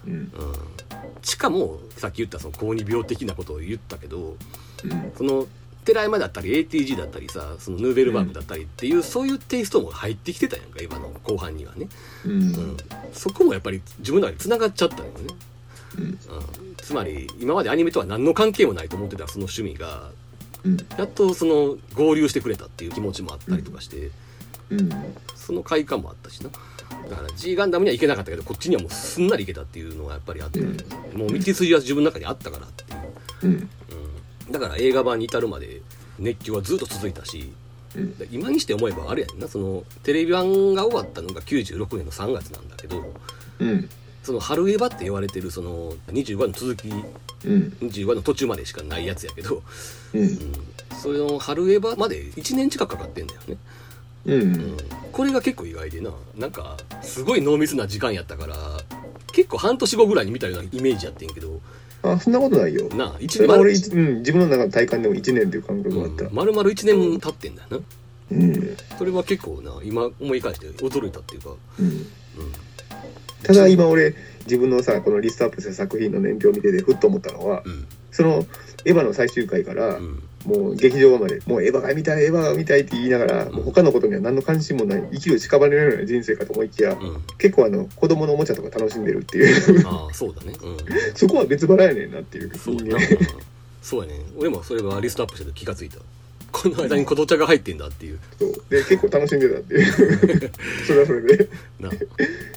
[0.05, 0.13] うん。
[0.13, 0.31] うん、
[1.21, 4.35] しかもさっき言ったその高二病的なことを言ったけど
[4.83, 5.11] うん。
[5.17, 5.47] その
[5.85, 11.87] 寺山だったり ATG だったりさそのヌーベルバーグだったりっていう、そういうテイストも入ってきてたやんか今の後半にはね、
[12.25, 12.31] うん。
[12.31, 12.77] うん、
[13.13, 15.11] そこもやっぱり自分の中で繋がっちゃったよね、
[15.97, 16.03] うん。
[16.03, 16.17] うん、
[16.77, 20.11] つまり今までアニメとは何の関係もないと思ってたその趣味が
[20.63, 20.77] うん。
[20.97, 24.11] やっとその合流してくれたっていう気持ちもあったりとかして、
[24.69, 24.89] うん。
[25.35, 26.49] その快感もあったしな
[27.09, 30.77] だから G ガンダムには行けなかったけどこっちにはもうすんなり行けたっていうのがやっぱりあって、うん。
[31.17, 32.99] もう道筋は自分の中にあったからっていう、
[33.43, 33.69] うん。
[34.47, 35.81] うん、だから映画版に至るまで
[36.17, 37.51] 熱狂はずっと続いたし
[37.95, 38.15] うん。
[38.31, 43.13] 今にして思えばあれやねんなそのテレビ版が終わったのが96年の3月なんだけど
[43.59, 43.89] うん。
[44.23, 47.77] その春エヴァって言われてるその25話の続きうん。
[47.81, 49.63] 25話の途中までしかないやつやけど、
[50.13, 50.21] うん。
[50.21, 50.53] うん、
[51.01, 53.57] それの春エヴァまで1年近くかかってんだよね
[54.25, 54.41] うん。
[54.41, 54.77] うん
[55.11, 56.11] これが結構意外でな。
[56.37, 58.55] なんかすごい濃密な時間やったから
[59.33, 61.59] 結構半年後ぐらいに見たようなイメージやってんけど。
[62.01, 62.87] あそんなことないよ。
[62.95, 66.25] なあ1それは俺、年うん、自分の中の体感でも1年っていう感覚があった。
[66.25, 67.77] うん丸々1年経ってんだよな。
[68.31, 68.77] うん。
[68.97, 71.85] それは結構な今思い返して驚いたっていうか、うん。
[71.85, 72.03] うん、
[73.43, 77.87] ただ今俺自分のさこのリストアップした作品の年表を見ててふっと思ったのはうん。
[78.11, 78.45] その
[78.85, 87.23] エヴァの最終回からうんもう劇場までもうエヴァが見たいエヴァが見たいって言いながらもう他のことには何の関心もない生きる屍のような人生かと思いきやうん。
[87.37, 89.87] 結構あの子供のおもちゃとか楽しんでるっていう。
[89.87, 90.53] ああそうだね。
[90.59, 90.77] うん。
[91.15, 92.57] そこは別腹やねんなっていう。
[92.57, 93.19] そうやな、人間。
[93.19, 93.43] うん。
[93.83, 95.99] そうやね俺もそれはリストアップしてて気がついた。
[96.51, 98.19] この間に琴茶が入ってんだっていう。
[98.39, 98.51] そう。
[98.69, 100.51] で結構楽しんでたっていう。
[100.87, 101.49] それはそれで。
[101.79, 101.91] な。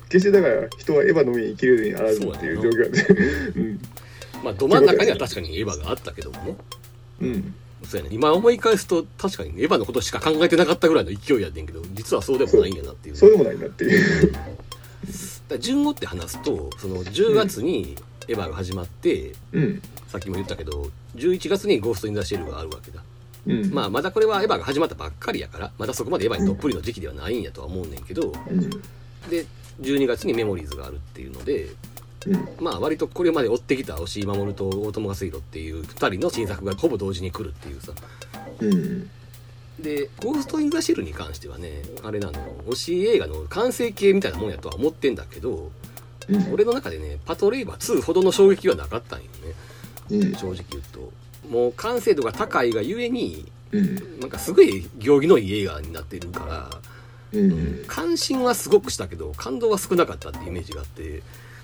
[0.09, 3.07] 決してだから人はエヴァの上に生きるようにあらずっていう状況で
[3.57, 3.81] うん。
[4.43, 6.57] まあど真ん中には確かにエヴァがあったけどもね。
[7.21, 8.15] うんそうやね。
[8.15, 14.33] 今思い返すと確かにエヴァのことしか考えてなかったぐらいの勢いやねんけど実はそうでもないんやなっていうそうでもないなっていう。
[15.49, 17.97] だ順をって話すとその10月に
[18.29, 19.83] エヴァが始まって、うん。
[20.09, 23.03] さっきも言ったけど11月に「ゴースト・イン・ザ・シェル」があるわけだ。
[23.47, 23.73] うん。
[23.73, 28.71] まあまだこれはエヴァが始まったばっかりやからまだそこまでエヴァにどっぷりの時期ではないんやとは思うねんけどうん。
[29.31, 29.47] で
[29.81, 31.77] 12月にメモリーズがあるっていうのでうん
[32.61, 37.93] まあ割とこれまで追ってきた押井守と大友康弘っていう2人の新作がほぼ同時に来るっていうさ。
[38.61, 39.11] うん。
[39.81, 42.35] で「ゴースト・イン・ザ・シェル」に関してはねあれなの
[42.69, 45.71] 推し映画の完成形みたいなもんやとは思ってんだけど
[46.29, 46.53] うん。
[46.53, 49.55] 俺の中でね「パトレイバー2」ほどの衝撃はなかったんよね。
[50.11, 50.35] うん。
[50.35, 51.13] 正直言うと。
[51.49, 54.21] もう完成度が高いがゆえにうん。
[54.21, 56.45] なんかすごい行儀のいい映画になってるか
[57.33, 57.85] らうん。
[57.89, 61.23] 関心はすごくしたけど感動は少なかったっていうイメージがあって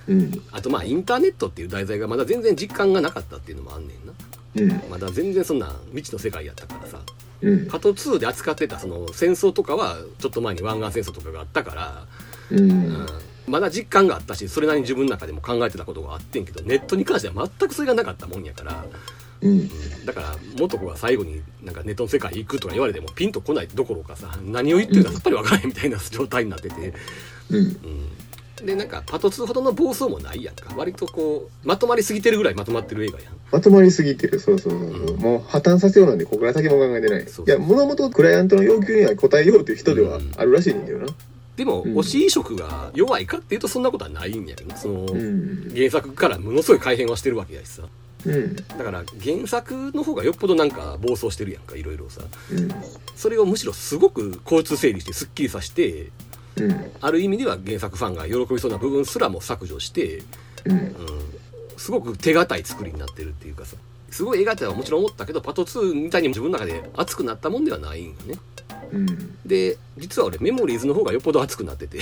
[0.08, 0.42] うん。
[0.52, 4.12] あとまあインターネットっていう題材がまだ全然実感がなかったっていうのもあんねんな。
[4.56, 4.90] うん。
[4.90, 6.98] まだ全然そんな未知の世界やったからさ。
[7.42, 7.66] うん。
[7.66, 12.06] パト2で扱ってたその戦争とかはちょっと前に湾岸戦争とかがあったから、
[12.50, 12.70] うん。
[12.70, 13.06] うん。
[13.46, 18.84] まだ実感があったしそれなりに自分の中でも考えてたことがあってんけどネットに関しては全くそれがなかったもんやから、
[19.40, 19.50] うん。
[19.50, 19.68] うん。
[20.04, 26.94] だから元子が最後になんかネットの世界行くとか言われてもピンとこないどころかさ何を言ってるかさっぱりわからへんみたいな状態になってて、
[27.50, 27.56] うん。
[27.56, 27.76] うん、
[28.64, 30.74] でなんかパト2ほどの暴走もないやんか。
[30.76, 33.32] 割とこうまとまりすぎてるぐらいまとまってる映画やん。
[33.50, 34.40] まとまりすぎてる。
[34.40, 35.20] そうそうそうそう、うん。
[35.20, 37.22] もう破綻させようなんでここから先も考えてない。
[37.22, 41.06] いやもともとクライアントの要求には応えようという人ではあるらしいねんけどな。
[41.56, 41.94] でも、うん。
[41.98, 45.72] 推し移植が弱いかっていうとそんなことはないんやけどなその、うん。
[45.74, 47.82] 原作からものすごい改変はしてるわけやしさ。
[48.26, 48.56] うん。
[48.56, 52.22] だから原作の方がよっぽどなんか暴走してるやんかいろいろさ。
[52.52, 52.68] うん。
[53.16, 56.10] それをむしろすごく交通整理してすっきりさせて
[56.64, 56.90] うん。
[57.00, 60.22] ある意味では原作ファンが喜びそうな部分すらも削除して、
[60.64, 60.72] うん。
[60.72, 60.94] うん、
[61.76, 63.76] すごく手堅い作りになってるっていうかさ。
[64.10, 68.34] すごい映画ってはもちろん思ったけどパト2みたいに自分の中で熱くなったもんではないんよね。
[68.92, 69.36] うん。
[69.44, 71.98] で実は俺メモリーズの方がよっぽど熱くなってて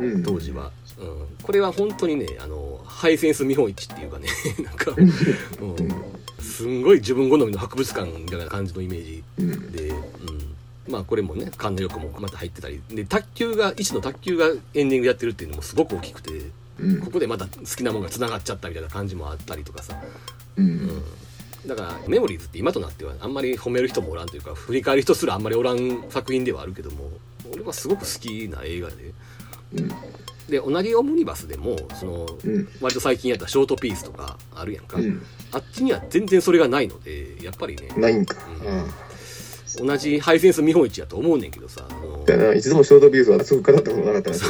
[0.00, 0.22] うん。
[0.22, 4.28] 当時は、うん、これは本当にねあのハイセンス見本市っていうかね
[4.64, 5.12] なんか、うん、
[6.42, 9.72] すんごい自分好みの博物館みたいな感じのイメージうん。
[9.72, 9.98] で、うん、
[10.88, 12.80] まあこれもね菅野翼もまた入ってたり。
[12.88, 16.32] で卓球が一の卓球がエンディングやってるっていうのもすごく大きくて。
[16.80, 17.00] うん。
[17.00, 20.00] ここでまた好きなものがつながっちゃったみたいな感じもあったりとかさ、
[20.56, 20.68] ううん。
[20.68, 21.02] ん、
[21.66, 27.10] だからメモリーズって今となってはあんまり褒める人もおらんというか振り返る人すらあんまりおらん作品ではあるけども
[27.52, 29.12] 俺はすごく好きな映画で。
[29.74, 29.88] うん。
[30.48, 32.68] で同じオムニバスでもその、うん。
[32.80, 35.20] 割と最近やったショートピースとかあるやんか、うん。
[35.50, 37.88] あっちには全然それがないのでやっぱりね。
[37.96, 38.36] ないんか。
[38.64, 38.68] うん。
[38.68, 38.84] あ
[39.80, 44.46] 同じハイセンス見本市やと思うねんけどさあのあだないつでもショートビューズはすぐ語ったことなかったなって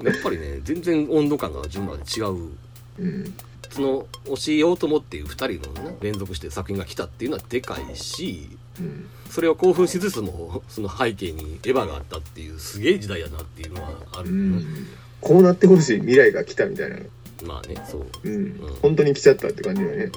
[0.00, 2.50] うん、やっぱりね全然温度感が自分の中で違う。
[2.98, 3.34] うん。
[3.70, 8.48] その推しようともっていう2人のね連続して作品が来たっていうのはでかいし
[8.78, 9.08] うん。
[9.30, 14.86] それを興奮しつつもその背景にエヴァがあったっていうすげえ時代やなっていうのはあるうん。
[15.20, 16.96] こうなってほしい未来が来たみたいな。
[17.44, 18.60] まあねそう、うん。
[18.80, 20.04] 本当に来ちゃったって感じだよね。
[20.04, 20.12] うん、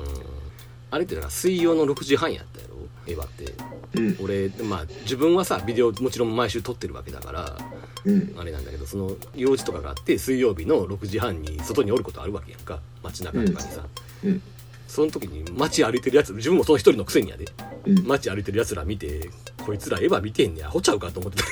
[0.92, 2.77] あれってなんか水曜の6時半やったやろ？
[3.14, 3.54] って。
[3.96, 4.18] うん。
[4.22, 7.58] 俺まあ自分はさビデオもちろん毎週撮ってるわけだから
[8.06, 8.36] うん。
[8.38, 12.80] あれなんだけどその用事とかがあって水曜日の6時半に外におることあるわけやんか。
[13.04, 13.86] 街中とかにさ、
[14.24, 14.42] うん。
[14.88, 17.46] その時に街歩いてるやつ自分もその一人のくせにやで。
[17.86, 18.08] うん。
[18.08, 19.30] 街歩いてるやつら見て
[19.66, 20.70] こいつらエヴァ見てんねや。
[20.70, 21.48] ほちゃうかと思ってた。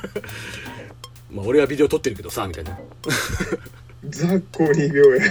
[1.30, 2.78] まあ俺はビデオ撮ってるけどさみたいな
[4.10, 5.30] 雑魚2秒や。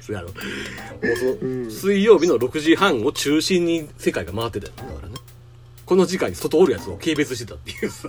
[0.00, 0.28] それやろ。
[0.28, 1.70] もうその、うん。
[1.70, 4.72] 水曜日の6時半を中心に世界が回ってたよ。
[4.72, 5.14] ねだからね。
[5.84, 8.08] この時間に外おるやつを軽蔑してたっていうさ。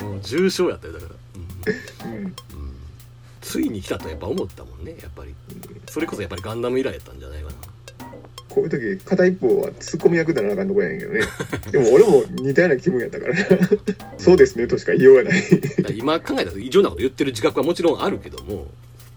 [0.04, 2.14] もう重症やったよだから、うん。
[2.22, 2.34] うん。
[3.40, 5.34] ついに来たとやっぱ思ったもんねやっぱり。
[5.88, 7.47] それこそやっぱりガンダム以来やったんじゃないかな
[8.58, 11.20] こういう時片一方はツッコミ役でなあかんとこやねんけどね。
[11.70, 13.34] でも俺も似たような気分やったから
[14.18, 15.42] そうですねとしか言いようがない。
[15.94, 18.66] 今考えたら異常なこと言ってる自覚はもちろんあるけども、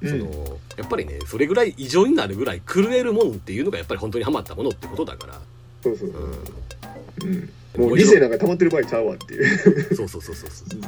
[0.01, 0.09] うん。
[0.09, 5.41] そのやっぱりねそれぐらい異常になるぐらい狂えるものっていうのがやっぱり本当にハマったものってことだから、
[5.83, 9.93] そうそううそう、うん、もう理性なんか保ってる場合ちゃうわっていう。
[9.93, 10.79] ん、そうそうそうそうそう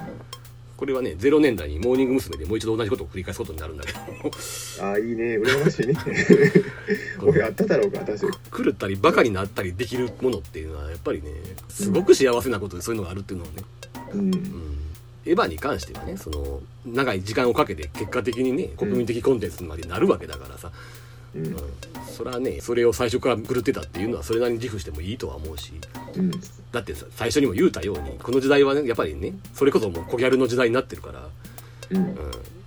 [0.84, 2.36] これはね0年代にモーニング娘。
[2.36, 3.99] でもう一度同じことを繰り返すことになるんだけど。
[4.81, 5.38] ああいいね。
[5.38, 5.95] 羨ましいね。
[7.23, 8.19] 俺あっただろうか私。
[8.21, 11.31] 狂ったりバカになったりできるものっていうのはやっぱりね
[11.69, 13.63] すごく幸せなことでそういうのがあるっていうのはね、
[14.13, 14.19] うん。
[14.19, 14.77] うん、
[15.25, 20.73] エヴァに関してはねその長い時間をかけて結果的にね国民的コンテンツまでなるわけだからさ、
[21.36, 21.49] うんう。
[21.49, 21.55] ん、
[22.07, 25.73] それはねそれを最初から狂ってたっていうのはそれなりに自負してもいいとは思うし。
[26.15, 26.31] うん。
[26.71, 31.27] だってさ最初にも言うたようにこの時代はねやっぱりねそれこそもうコギャルの時代になってるから、
[31.91, 31.97] うん。
[31.97, 32.15] うん、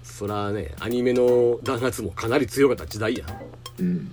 [0.02, 3.28] そらねアニメの弾圧もかなり強かった時代やん、
[3.80, 3.86] うん。
[3.86, 4.10] うん、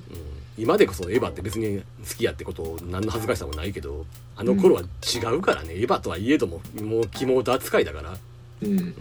[0.57, 8.17] 今でこそエヴァって別に好きやってこと何の恥ずかしさもないけどあの頃は違うからね、エヴァとはいえどももう肝と扱いだから、
[8.63, 8.79] うん。
[8.79, 8.95] うん、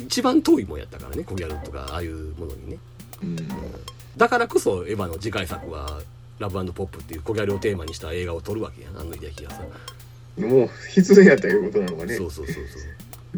[0.00, 2.78] 一番遠いもんやったからねコギャルとかああいうものにね。
[3.22, 3.36] うん
[4.18, 6.00] だからこそエヴァの次回作は
[6.40, 8.98] ラブポップっていうコギャルをテーマにした映画を撮るわけやん。
[8.98, 9.62] あの秀樹がさ、
[10.38, 12.16] もう必然やったいうことなのかね。
[12.16, 12.60] そうそうそうそ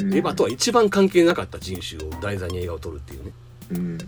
[0.02, 0.06] う。
[0.06, 0.14] うん。
[0.14, 3.32] エヴァとは一番関係なかった人種を題材に映画を撮るっていうね、
[3.72, 3.78] うん。
[3.78, 3.98] うん、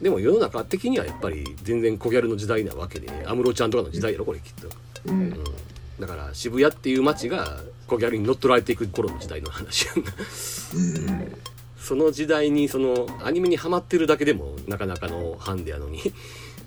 [0.00, 4.68] でも世の中的にはやっぱり全然コギャルの時代なわけで安室ちゃんとかの時代やろこれきっと、
[5.06, 5.20] うん。
[5.20, 5.44] うん、
[6.00, 10.12] だから渋谷っていう街がコギャルに乗っ取られていく頃の時代の話やんな。
[10.74, 11.55] うん
[11.86, 16.00] その時代にそのアニメにハマってるだけでもなかなかのハンデやのに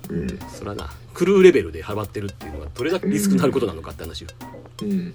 [0.10, 0.40] うん。
[0.48, 4.30] そらなクルーレベルでハマってるっていうのはどれだけリスクのあることなのかって話よ、
[4.82, 4.92] うん。
[4.92, 5.14] うん、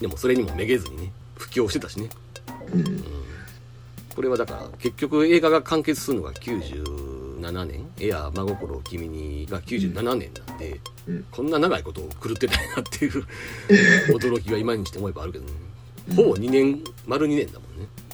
[0.00, 2.08] でもそれにもめげずにね布教してたしね。
[2.72, 3.02] うん。
[4.14, 11.24] これはだから結局映画が完結するのが97年「エアー真心君に」が97年なんで、うん。
[11.32, 13.26] こんな長いことを狂ってたいなっていう
[14.16, 15.50] 驚きが今にして思えばあるけどね。
[16.14, 17.88] ほぼ2年丸2年だもんね。
[18.00, 18.05] うん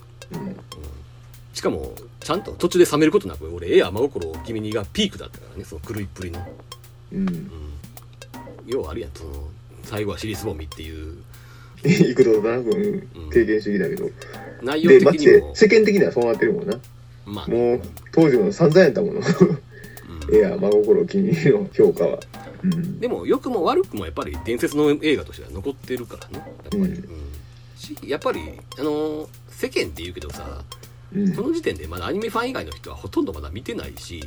[1.62, 6.44] しかもちゃんと途中で冷めることなく俺「エアー真心君に」がピークだったからねその狂いっぷりの、
[7.12, 7.28] うん。
[7.28, 7.50] うん、
[8.66, 9.30] 要はあるやんその
[9.84, 11.18] 最後は尻すぼみっていう。
[11.84, 12.68] 幾度となく
[13.14, 13.30] うん。
[13.30, 14.10] 経験主義だけど。
[14.60, 15.54] 内容的にも。
[15.54, 16.80] 世間的にはそうなってるもんな。
[17.26, 19.20] まあもう当時の散々やったもの。
[19.20, 20.36] うん。
[20.36, 22.18] エア真心君の評価は。
[22.64, 22.98] うん。
[22.98, 26.86] でも良くも悪くもやっぱり伝説の映画としては残ってるからねやっぱり、うん。
[26.86, 27.02] うん。
[27.76, 28.40] しやっぱり
[28.78, 30.81] あのー世間って言うけどさうん
[31.36, 34.22] この時点でまだアニメファン以外の人はほとんどまだ見てないし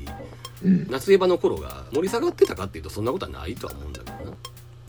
[0.63, 0.87] うん。
[0.89, 4.37] 夏エヴァの頃が盛り下がってたかっていうとそんなことはないとは思うんだけどな。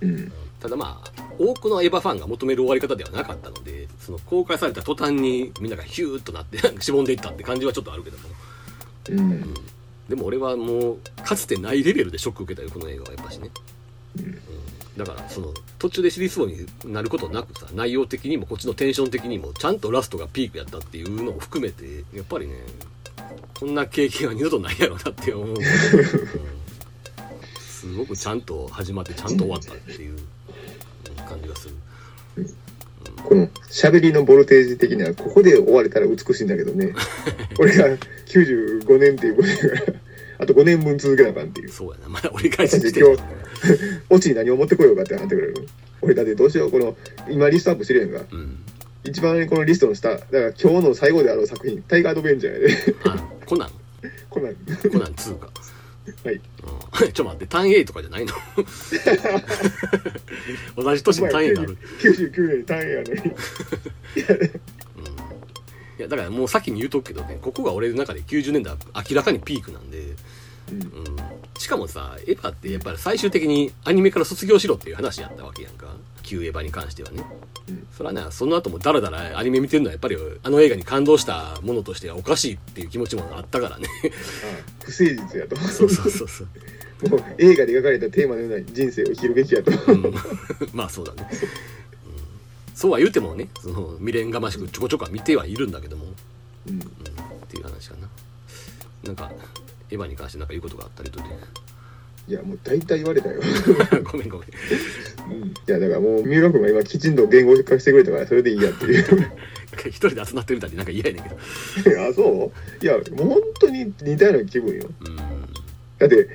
[0.03, 0.33] うん。
[0.61, 8.29] ただまあ多くのエヴァファンが求める終わり方ではなかったのでその公開された途端にみんながヒューッとなってしぼんでいったって感じはちょっとあるけども。
[9.09, 9.55] うん。
[10.09, 13.51] でも俺はもうかつてないレベルでショック受けたよこの映画はやっぱしね、
[14.19, 14.39] うん
[14.97, 22.55] だからその途中で尻すぼになることなくさ内容的にもこっちのテンション的にもちゃんとラストがピークやったっていうのを含めてやっぱりね
[23.59, 25.57] こんな経験は二度とないやろうなって思う、うん
[27.87, 31.75] すごくちゃんと始まってちゃんと終わったっていううん感じがする。
[33.23, 36.95] この喋りのボルテージ的にはここで終われたら美しいんだけどね。
[37.59, 37.87] 俺が
[38.27, 40.01] 95年っていうことだから
[40.39, 41.69] あと5年分続けなあかんっていう。
[41.71, 42.09] そうやな。
[42.09, 43.29] まだ折り返し地点だね
[44.11, 45.55] オチに何を持ってこようかってなってくれる？
[46.03, 46.97] 俺だってどうしようこの
[47.29, 48.25] 今リストアップしてるやんか。
[48.31, 48.59] うん。
[49.05, 52.75] 一番このリストの下だから今日の最後であろう作品「タイガーアドベンチャー」やで。
[53.05, 53.17] あ
[53.47, 53.71] コナン？
[54.31, 55.49] こんなんコナン2か。
[56.25, 56.35] はい。
[56.35, 56.41] うん。
[56.99, 58.33] ちょっと待って単 A とかじゃないの？
[60.83, 61.77] 同じ年に単 A がある。
[62.01, 63.11] 99年に単位やのに
[65.99, 68.79] いやだからもう先に言うとくけどねここが俺の中で90年代は
[69.09, 69.99] 明らかにピークなんで、
[70.71, 70.83] うん。
[70.83, 71.17] うん、
[71.59, 75.87] しかもさエヴァってやっぱり最終的にアニメから卒業しろっていう話やったわけやんか。
[76.27, 77.25] 旧エヴァに関してはね、
[77.69, 77.87] うん。
[77.97, 83.89] それはねその後もダラダラアニメ見てるのはやっぱりあの映画に感動したものとしてはおかしいっていう気持ちもあったからね。
[84.03, 85.57] あ不誠実やと。
[85.57, 86.49] そうそうそうそう、
[87.09, 89.71] もう映画で描かれたテーマのような人生を生きるべきやと。
[89.71, 90.15] うん、
[90.75, 91.39] まあそうだね、うん、
[92.77, 96.05] そうは言うてもねその未練がましくちょこちょこは見てはいるんだけども。
[96.69, 96.75] うん。
[96.75, 98.09] うんっていう話かな。
[99.05, 99.31] なんか
[99.91, 101.27] エヴァに関してなんか言うことがあったりとね
[102.29, 103.41] いやもう大体言われたよ、
[104.03, 104.49] ごめんごめん。
[105.43, 109.33] うん、いやだからもう三浦君が今きちんと言語化してくれたからそれでいいやっていう。
[109.87, 111.37] 一人で集まってるみたいでなんか嫌やねんけど。
[112.03, 112.53] あそ
[112.83, 112.85] う？
[112.85, 114.91] いやもう本当に似たような気分よ。
[115.01, 115.36] うん
[115.99, 116.29] だって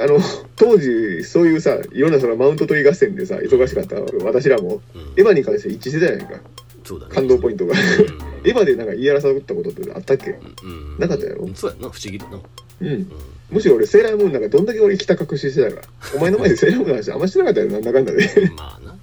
[0.00, 0.18] あの
[0.56, 4.80] 当時そういうさいろんなそのマウント取り合戦でさ忙しかった私らも。
[4.94, 5.00] うん。
[5.16, 6.40] エヴァに関して一致してたじゃないか。
[6.84, 7.14] そうだね。
[7.14, 7.74] 感動ポイントが。
[7.74, 7.78] うん。
[7.78, 10.30] エヴァでなんか言い争ったことってあったっけ？
[10.62, 10.98] うん。
[10.98, 11.48] なかったやろ？
[11.54, 12.40] そうやな不思議だな。
[12.80, 12.88] うん。
[12.88, 13.12] うん。
[13.50, 15.82] むしろ俺セーラームーンなんかどんだけ俺北隠ししてたか。
[16.16, 18.96] お前の前でセーラームーンの話あんましてなかったよなんだかんだでまあな。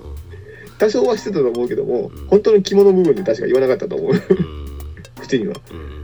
[0.77, 2.27] 多少はしてたと思うけども、うん。
[2.27, 4.13] 本当の着物部分で確か言わなかったと思う。
[5.21, 5.55] 口には。
[5.71, 5.94] うん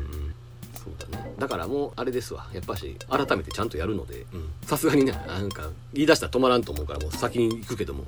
[1.41, 2.45] だからもうあれですわ。
[2.53, 4.49] やっぱし改めてちゃんとやるのでうん。
[4.61, 8.05] さすがにねなんか言い出したら止まらんと思うからもう先に行くけども。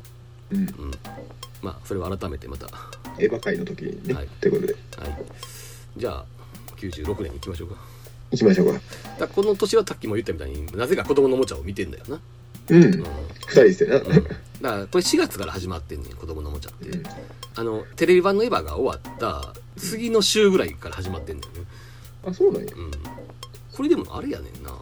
[0.52, 0.60] うん。
[0.60, 0.92] うん。
[1.64, 2.68] まあそれは改めてまた。
[2.68, 4.28] はエヴァ界の時にね、はい。
[4.40, 4.74] ということで。
[4.74, 4.78] い。
[5.98, 6.26] じゃあ
[6.78, 7.76] 96年に行きましょうか。
[8.30, 8.80] 行きましょうか。
[9.18, 12.20] だこの年はさっきも言ったみたいになぜか子供のおもちゃを見てんだよな、
[12.70, 12.92] うん、うん。
[12.92, 13.06] 二
[13.48, 14.28] 人してな、うん、だか
[14.62, 17.04] らこれ4月から始まってんねん子供のおもちゃって、うん。
[17.56, 21.62] あのテレビ版のエヴァが終わった次の週ぐらいから始まってんだよね
[22.26, 22.74] あそうなんや。
[22.76, 22.92] うん。
[23.76, 24.74] これでもあれやねんな。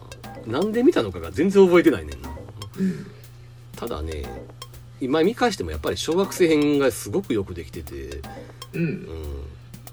[0.46, 2.30] なんで見たのかが全然覚えてないねんな。
[2.78, 3.06] うん。
[3.76, 4.24] ただね
[5.00, 8.20] 今見返してもやっぱり小学生編がすごくよくできてて、
[8.74, 8.82] うん。
[8.82, 9.06] うん、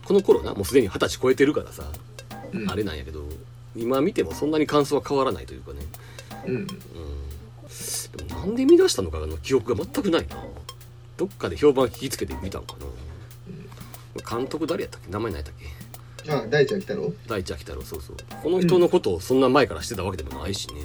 [0.05, 1.83] この頃なもうすでに二十歳超えてるからさ、
[2.53, 2.69] うん。
[2.69, 3.23] あれなんやけど
[3.75, 5.79] 今見てもそんなに感想は変わらないというかね、
[6.45, 6.55] うん。
[6.55, 6.73] うん、で
[8.33, 10.37] もなんで見出したのかの記憶が全くないな。
[11.17, 12.75] どっかで評判聞きつけて見たんか
[14.15, 15.11] な、監督誰やったっけ？
[15.11, 15.65] 名前何やったっけ？
[16.29, 17.13] あ大ちゃん来たろ？
[17.27, 18.15] 大地秋太郎そうそう。
[18.43, 20.81] この人のことをそんな前からしてたわけでもないしね、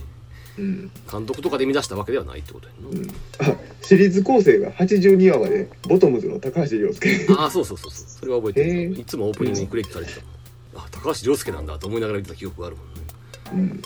[0.58, 0.90] うん。
[1.10, 3.56] 監督とかで見出したわけではないってことやな、うん。
[3.56, 7.26] あシリーズ構成が82話までボトムズの高橋涼介。
[7.38, 8.06] ああそうそうそうそう。
[8.08, 10.86] それは覚えてる、いつもオープニングにクレジットされてたもん。
[10.86, 13.82] あ高橋涼介なんだと思いながら見てた記憶があるもんね。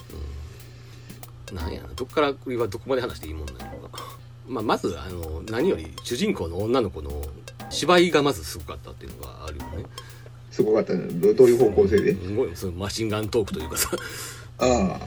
[1.50, 1.56] うん。
[1.56, 1.88] なんやな。
[1.96, 7.10] どっからこれはどこまで話していいもんなのかまあまずあの何より主人公の女の子の
[7.68, 9.84] 芝居がまずすごかったっていうのがあるよね
[10.58, 11.06] すごかったね。
[11.20, 12.14] どどういう方向性で？
[12.14, 13.90] すごいそのマシンガントークというかさ。
[14.58, 14.98] あ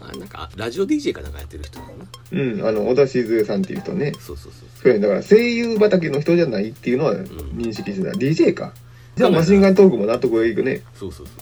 [0.00, 0.08] あ。
[0.08, 2.04] あなんかラジオ DJ かなんかやってる人だよな。
[2.32, 4.14] うんあの小田静さんっていう人ね。
[4.18, 5.00] そうそうそうそう。
[5.00, 8.74] だから声優畑の人じゃないっていうのは認識してた、DJ か。
[9.14, 10.82] じゃあマシンガントークも納得がいくね。
[10.98, 11.32] そうそうそ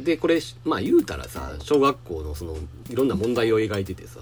[0.00, 0.02] う。
[0.04, 2.56] でこれまあ言うたらさ小学校のその
[2.90, 4.18] いろんな問題を描いててさ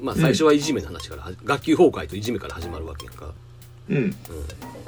[0.00, 3.34] まあ最初はいじめの話から、は学級崩壊といじめから始まるわけやんか、
[3.88, 3.96] うん。
[3.96, 4.00] う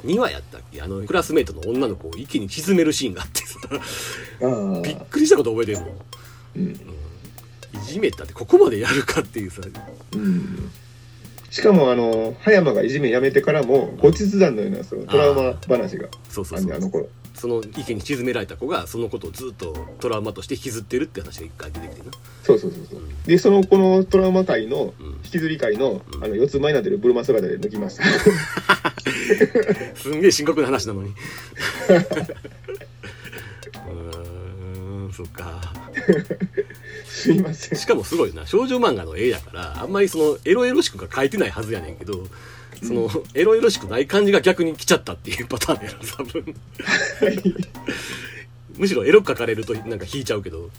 [0.07, 0.81] ん、2話やったっけ？
[0.81, 3.59] あのクラスメートの女の子を一気に沈めるシーンがあってさ。
[4.83, 5.89] びっくりしたこと覚えてるもん。
[6.57, 6.71] うん。
[6.71, 6.75] い
[7.85, 9.61] じめたってここまでやるかっていうさ。
[10.13, 10.71] うん。
[11.49, 16.71] しかもあの葉山がいじめやめてからも後日談のようなそのトラウマ話があそうそうんそう。
[16.71, 22.11] ねあの頃その池に沈められた子がそのことをずっとトラウマとして引きずってるって話が一回出てきてな。
[22.43, 23.01] そうそうそうそう。
[23.25, 25.05] でそのこのトラウマ界のうん。
[25.23, 28.03] 引きずり界のうんあの四つ前になってるブルマ姿で抜きました
[29.95, 31.09] すんげえ深刻な話なのに。
[31.09, 35.73] うーんそっか。
[37.05, 37.79] すいません。
[37.79, 38.45] しかもすごいな。
[38.45, 42.27] 少女漫画の絵やからあんまりそのエロエロしくが描いてないはずやねんけど
[42.83, 46.55] そのエロエロしくない感じが逆に来ちゃったっていうパターンやな 多分。
[48.77, 50.69] むしろエロく描かれるとなんか引いちゃうけど。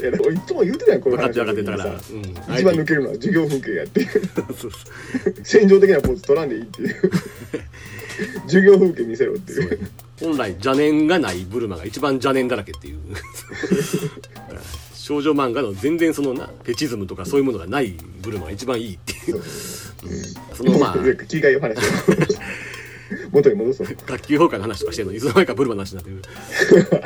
[0.00, 4.04] いやでもいつも言うてたやんこの分かって話分かってたから、さうん、一番抜けるのは授業風景やって。
[4.04, 4.22] そう
[4.56, 4.70] そう。
[5.42, 7.10] 戦場的なポーズ取らんでいいっていう。
[8.46, 9.90] 授業風景見せろっていう。
[10.20, 12.98] 本来邪念がないブルマが一番邪念だらけっていう
[15.04, 17.90] 少女漫画の全然そのなペチズムとかそういうものがない
[18.22, 19.42] ブルマが一番いいっていう。
[20.54, 20.96] そのまあ
[21.28, 21.82] 気がいい話を
[23.30, 23.86] 元に戻そう。
[23.86, 27.02] 学級崩壊の話とかしてるのにいつの間にかブルマの話になってる。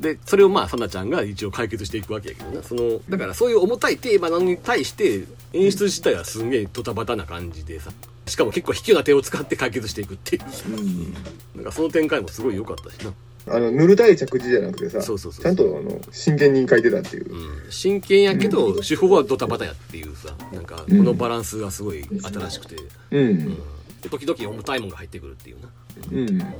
[0.00, 2.62] でそれをまあさなちゃんが一応解決していくわけやけどな。
[2.62, 7.90] そのだからそういう重たいテーマなのに対して演出自体はすんげえドタバタな感じでさ。
[8.26, 10.42] しかも結構卑怯な手を使って解決していくっていう。
[10.76, 11.14] うん。
[11.56, 13.14] なんかその展開もすごい良かったしな
[13.50, 17.32] あの塗るたい着地じゃなくてさそうそうそうちゃんとあの真剣に書いてたっていう。
[17.32, 17.70] うん。
[17.70, 22.76] 真剣やけど手法はドタバタやっていうさなんかこのバランスがすごい新しくて、
[23.10, 23.20] うん。
[23.20, 23.56] うん。
[24.00, 25.68] で時々重たいもんが入ってくるっていうな。
[26.12, 26.54] うん。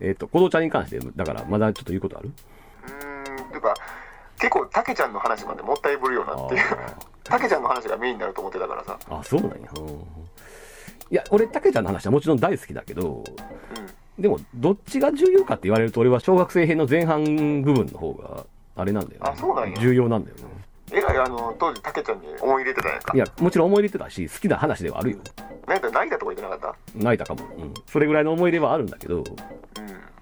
[0.00, 2.28] えっ、とこのちゃんに関してだからまだちょっと言うことある？
[2.28, 3.74] うんていうか
[4.38, 6.54] 結構たけちゃんの話までもったいぶるよなって。
[6.54, 6.62] いう
[7.24, 8.98] たけちゃんの話がメインになると思ってたからさ。
[9.08, 9.86] あそうなんや、うん。
[11.08, 13.22] いや俺たけちゃんの話はもちろん大好きだけど
[14.18, 19.30] でもどっちが重要かって言われると俺は小学生編の前半部分の方があれなんだよね。
[19.30, 19.78] あそうなんや。
[19.78, 20.44] 重要なんだよね。
[20.92, 25.18] えらいあの当時たけちゃんに思い入れてたんやんかいやもちろん思い入れてたし好きな話ではあるよ。
[25.66, 29.36] なんか泣いたとか言ってなかっ泣いたかも、うん、それぐらいの思い入れはあるんだけどたうん。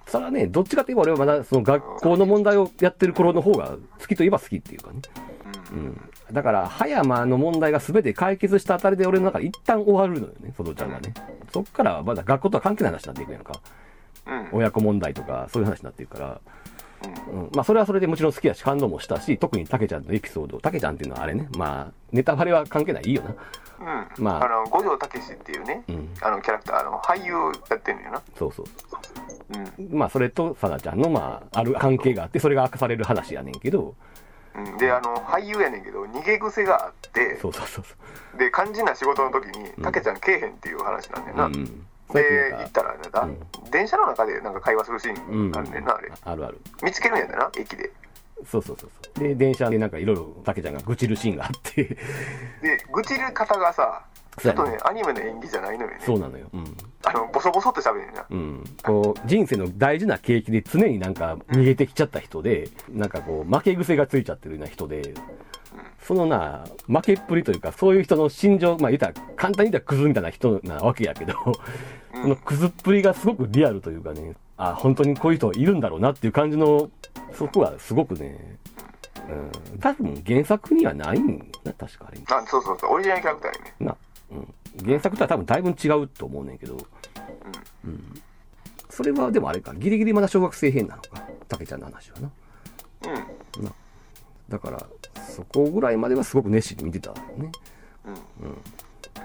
[0.06, 5.00] それはねどっちかって言えば俺はまだその学校の問題をやってる頃の方が好きといえば好きっていうかね。
[5.72, 6.00] うん、
[6.32, 11.12] だから葉山の問題が全て解決したあたりで俺の中で一旦終わるのよね、そのちゃんがね。
[11.52, 13.60] そっからはまだ学校とは関係ない話になっていくやんか。
[14.26, 14.48] うん。
[14.52, 16.40] 親子問題とかそういう話になっていくから。
[17.04, 23.34] うん、まあそれはそれでもちろん好きだし感動もしたし、特にたけちゃんのエピソード、たけちゃんっていうのはあれね、まあネタバレは関係ないいいよな。
[24.16, 24.24] うん。
[24.24, 24.48] まあ。
[24.48, 27.32] の五条武史っていうねうん、あのキャラクターあの俳優
[27.68, 28.22] やってんのよな。
[28.38, 28.66] そうそう
[29.80, 29.82] う。
[29.82, 29.98] ん。
[29.98, 33.94] まあそれとさなちゃんのまあある関係があって、それが明かされる話やねんけど、
[34.56, 39.84] うん、であの俳優やねんけど逃げ癖があってそうそうそうそで肝心な仕事の時にうん。
[39.84, 41.38] たけちゃんけえへんっていう話なんだよう。
[41.38, 41.86] な、うん。
[42.12, 43.70] でやってなんか行ったらねだ、うん。
[43.70, 46.12] 電車の中でなんか会話するシーうんンあるねんな、あれ。
[46.22, 46.60] あるある。
[46.82, 47.90] 見つけるんやったな駅で。
[48.46, 49.28] そうそうそうそう。
[49.28, 51.96] で、電車でなんかいろいろたけちゃんが愚痴るシーンがあって、で
[52.92, 54.04] 愚痴る方がさ
[54.36, 56.00] ちょっとねねアニメの演技じゃないのよね。
[56.04, 56.46] そうなのよ。
[56.52, 56.76] うん。
[57.04, 58.26] あのボソボソって喋るんやな。
[58.28, 65.14] うん、こう人生の大事な景気で常になんか逃げてきちゃった人で、なんかこう負け癖がついちゃってるような人で、
[66.06, 71.34] そのな、負けっぷりというか、そういう人の心情、まあ言ったら簡単に言ったらクズみたいな人なわけやけど、
[72.12, 76.90] そのクズっぷりがすごくリアルというかね、あ、本当にこういう人いるんだろうなっていう感じの、
[77.32, 78.58] そこはすごくね、
[79.72, 79.78] うん。
[79.78, 82.20] 多分原作にはないんよな、確かあれ。
[82.26, 83.74] あ、そうそうそう、オリジナルキャラクターやね。
[83.80, 83.96] な、
[84.32, 84.86] うん。
[84.86, 86.76] 原作とは多分だいぶ違うと思うねんけど。
[87.86, 88.20] うん。
[88.90, 91.26] それはでもあれか、ギリギリまだ小学生編なのか。
[91.48, 92.30] たけちゃんの話はな。
[93.58, 93.74] うん。
[94.48, 94.86] だから、
[95.28, 97.50] そこぐらいまではすごく熱心に見てたね。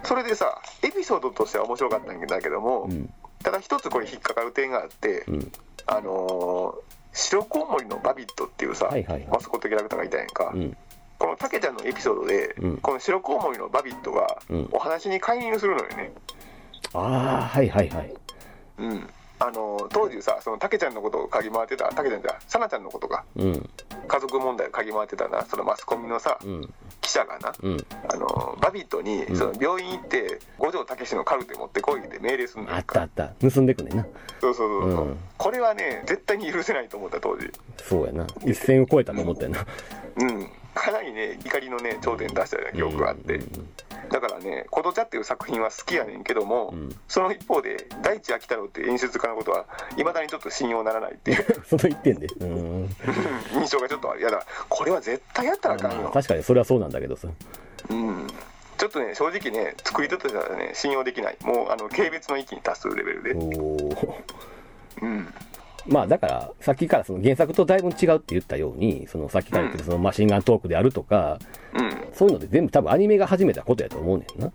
[0.04, 3.14] それでさ、エピソードとしては面白かったんだけども、うん。
[3.44, 5.52] ただ一つこれ引っかかる点があって、うん。
[5.86, 10.78] あのー白コウモリのバビットっていうさ、はいはいはいマスコットキャラクターがいたやんか、うん。
[11.18, 16.12] このタケちゃんのエピソードで、うんこの白コウモリのバビットがうんお話に介入するのよね。
[16.94, 18.14] ああ、はいはいはい。
[18.78, 19.10] うん。
[19.40, 23.70] あのー当時さ、そのタケちゃんのことを嗅ぎ回ってた、タケちゃんじゃ、サナちゃんのことか、うん。
[24.08, 26.74] 家族問題を嗅ぎ回ってたな、そのマスコミのさ、うん。
[27.10, 27.86] 記者がな、うん。
[28.08, 33.30] あのーバビットに、んその病院行って、五条武史のカルテ持ってこいって命令するんだよあったあった。
[33.50, 34.06] 盗んでくねんな。
[34.40, 37.50] そうそうそうそう、うんこれはね、絶対に許せないと思った、当時。
[37.78, 38.28] そうやな。
[38.46, 39.66] 一線を越えたと思ったよな。
[40.18, 43.40] うん、かなりね、怒りのね、頂点出したような記憶があって、
[44.10, 49.66] だからね、コトチャっていう作品は好きやねんけども、んその一方で、大地秋太郎っていう演出家のことは、
[49.98, 52.28] いまだにちょっと信用ならないっていう その一点で。
[52.40, 52.90] うん。
[53.54, 57.28] 印象がちょっとやだ、これは絶対やったらあかんよ、まあ確かにそれはそうなんだけどさ。
[57.90, 58.28] うん、
[58.78, 64.18] ちょっとね、正直ね、作り手としてはね、信用できない、もうあの軽蔑の域に達するレベルで、おお。
[65.02, 65.28] うん、
[65.88, 71.40] まあだから、さっきからその原作とだいぶ違うって言ったように、そのさっきから言ってるそのマシンガントークであるとか、
[71.74, 74.52] うん、そういうので全部多分アニメが始めたことやと思うねんな。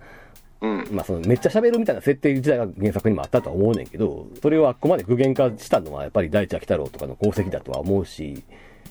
[0.60, 8.42] うん、まあそのめっちゃ喋るみたいな設定自体が原作にもあったとは思うねんけど、それをあっこまで具現化したのはやっぱり大地秋太郎とかの功績だとは思うし、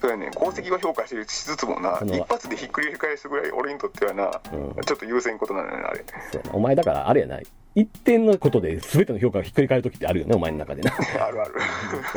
[0.04, 6.04] そうやね、功績を評価しつつもな、一発でひっくり返すぐらい、俺にとってはな、うんちょっと優先ことなのよね、あれ。
[6.30, 7.48] そうやなお前だからあれやない。
[7.74, 10.92] 一点のことで全ての評価がひっくり返る時ってあるよね、お前の中でな。
[11.26, 11.54] あるある。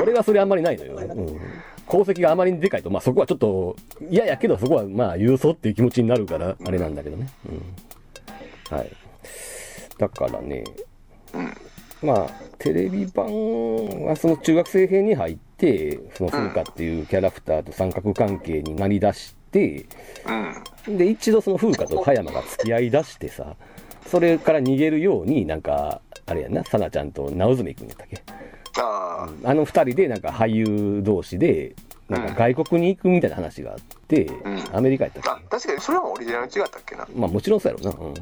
[0.03, 0.97] 俺はそれあんまりないのよ。
[0.99, 1.27] うん。
[1.89, 3.77] 功績があまりにでかいと、まあそこはちょっと
[4.11, 7.29] 嫌やけど、そこはまあ郵送っていう気持ちになるから、あれなんだけどね。
[7.49, 8.77] うん。
[8.77, 8.91] はい。
[9.97, 10.65] だからね、
[12.03, 13.27] まあ、テレビ版
[14.05, 19.87] はその中学生編に入って、その風花っていうキャラクターと三角関係になりだして、
[20.87, 20.99] うん。
[20.99, 23.57] で、一度その風花と葉山が付き合い出してさ、
[24.07, 28.23] それから逃げるように、なんか、あれやんな、さなちゃんと直澄くんやったっけ？
[28.79, 31.75] あの二人でなんか俳優同士で、
[32.09, 34.06] なんか外国に行くみたいな話があって、ん
[34.73, 37.07] アメリカやったっあ確かにそれはオリジナル違ったっけな。
[37.07, 37.97] けまあもちろんそうやろな。
[37.99, 38.07] うん。
[38.09, 38.15] うん。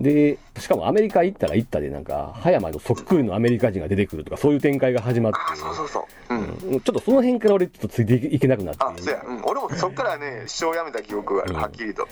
[0.00, 6.34] で、しかもアメリカ行ったら行ったでなんか、葉山のそっくりのアメリカ人が出てくるとか、そういう展開が始まって、そうそうそう。
[6.34, 6.72] うん。
[6.72, 8.84] うんちょっとその辺から俺ちょっとついていけなくなって。
[8.84, 9.22] あ、そうや。
[9.26, 9.42] うん。
[9.44, 12.06] 俺もそっからね、師匠辞めた記憶がある、はっきりと。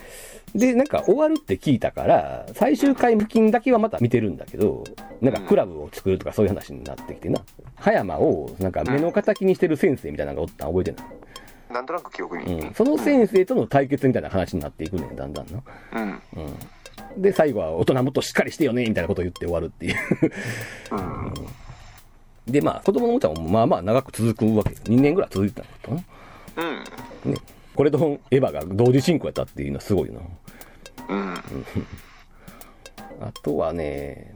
[0.55, 4.85] で、なんか終わるって聞いたから、最終回付近だけはまた見てるんだけど、
[5.20, 7.41] なんかクラブを作るとかそういう話になってきてな。
[7.77, 11.07] 葉山をなんか目の敵にしてる先生みたいなのがおったん覚えてない。
[11.77, 12.45] なんとなく記憶に。
[12.55, 12.74] うん。
[12.74, 15.62] その先生との対決みたいな話になっていくねん、だんだんな。
[15.93, 16.22] うん。
[17.16, 17.22] うん。
[17.22, 19.97] で、最後は大人もっとしっかりしてよね、みたいなことを言って終わるっていう。
[20.93, 22.53] うん。
[22.53, 24.70] で、まあ、子供のおもちゃもまあまあ長く続くわけ。
[24.70, 26.05] 2年ぐらい続いてたのか
[26.57, 26.85] うん。
[27.31, 27.37] な。
[27.37, 27.41] ね。
[27.74, 27.99] これと
[28.31, 30.14] エヴァが同時進行やったっていうのはすごいよ
[31.09, 31.14] な。
[31.14, 31.35] うん。
[33.20, 34.35] あとはね、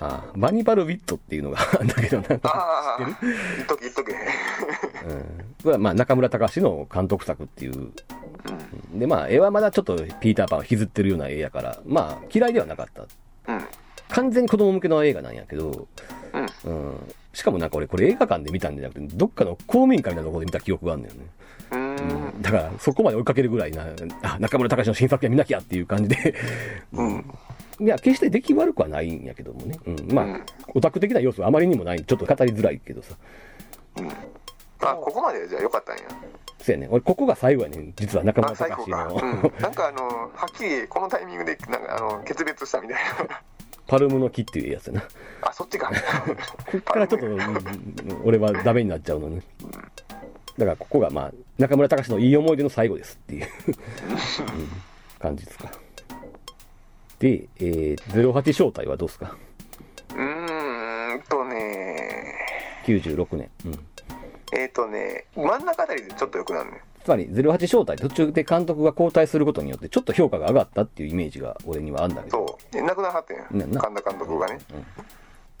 [0.00, 2.26] あバニバルビットっていうのがあるんだけどな。
[2.42, 4.12] ああ、言っとけ言っとけ。
[4.12, 4.18] うん。
[5.62, 7.90] これはまあ中村隆の監督作っていう。
[8.94, 13.02] で、まあ絵はまだちょっとピーターパンを引きずってるような絵やから、まあ嫌いではなかった。
[13.52, 13.64] うん。
[14.08, 15.88] 完全に子供向けの映画なんやけど、
[16.64, 16.72] うん。
[16.72, 17.14] うん。
[17.32, 21.26] しかもなんか俺これ映画館で見たんじゃなくて、どっかの公民館みたいなところで見た記憶があるんだよね。
[21.70, 22.42] うーん。
[22.42, 23.84] だからそこまで追いかけるぐらいな、
[24.22, 26.34] あ、中村隆の新作や見なきゃっていう感じで、
[26.92, 27.24] うん。
[27.80, 29.78] いや、決して出来悪くはないんやけどもね。
[29.86, 30.12] うん。
[30.12, 32.04] まあ、うんオタク的な要素はあまりにもない。
[32.04, 33.16] ちょっと語りづらいけどさ。
[34.80, 36.02] あ、ここまでじゃあよかったんや。
[36.60, 36.88] そうやね。
[36.90, 37.92] 俺、ここが最後やねん。
[37.96, 39.04] 実は中村隆か。
[39.06, 39.20] の、うん。
[39.60, 42.96] なんかあの、はっきりこのタイミングで、なんかあの、決別したみたい
[43.28, 43.40] な。
[43.86, 45.04] パルムの木っていうやつやな。
[45.40, 45.90] あ、そっちか。
[46.70, 47.38] こっからちょっと、うん
[48.24, 49.42] 俺はダメになっちゃうのね。
[50.58, 53.76] だから、ここがまあ、中村隆のいい思い出の最後ですっていう、 うん
[55.18, 55.70] 感じですか。
[57.18, 59.36] で、えー、08正体はどうですか？
[60.10, 62.34] うーんとね、
[62.86, 63.50] ?96 年。
[63.66, 63.72] うん。
[64.52, 66.80] えっ、ー、とね、真ん中あたりでちょっと良くなるね。
[67.04, 72.72] つまり、08正体、途中で監督が交代することによって、ちょっと評価が上がったっていうイメージが俺にはあるんだけど、そう。
[72.72, 73.46] で亡くなはってんや。
[73.50, 74.58] なな神田監督がね。
[74.72, 74.86] うん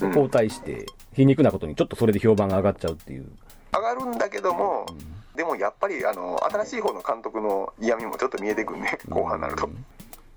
[0.00, 3.26] 交代して、皮肉なことにちょっとそれで評判が上がっちゃうっていう。
[3.74, 4.86] 上がるんだけども、
[5.34, 8.96] でもやっぱり、あの、新しい方の監督の嫌味もちょっと見えてくるね。
[9.08, 9.68] 後半になると。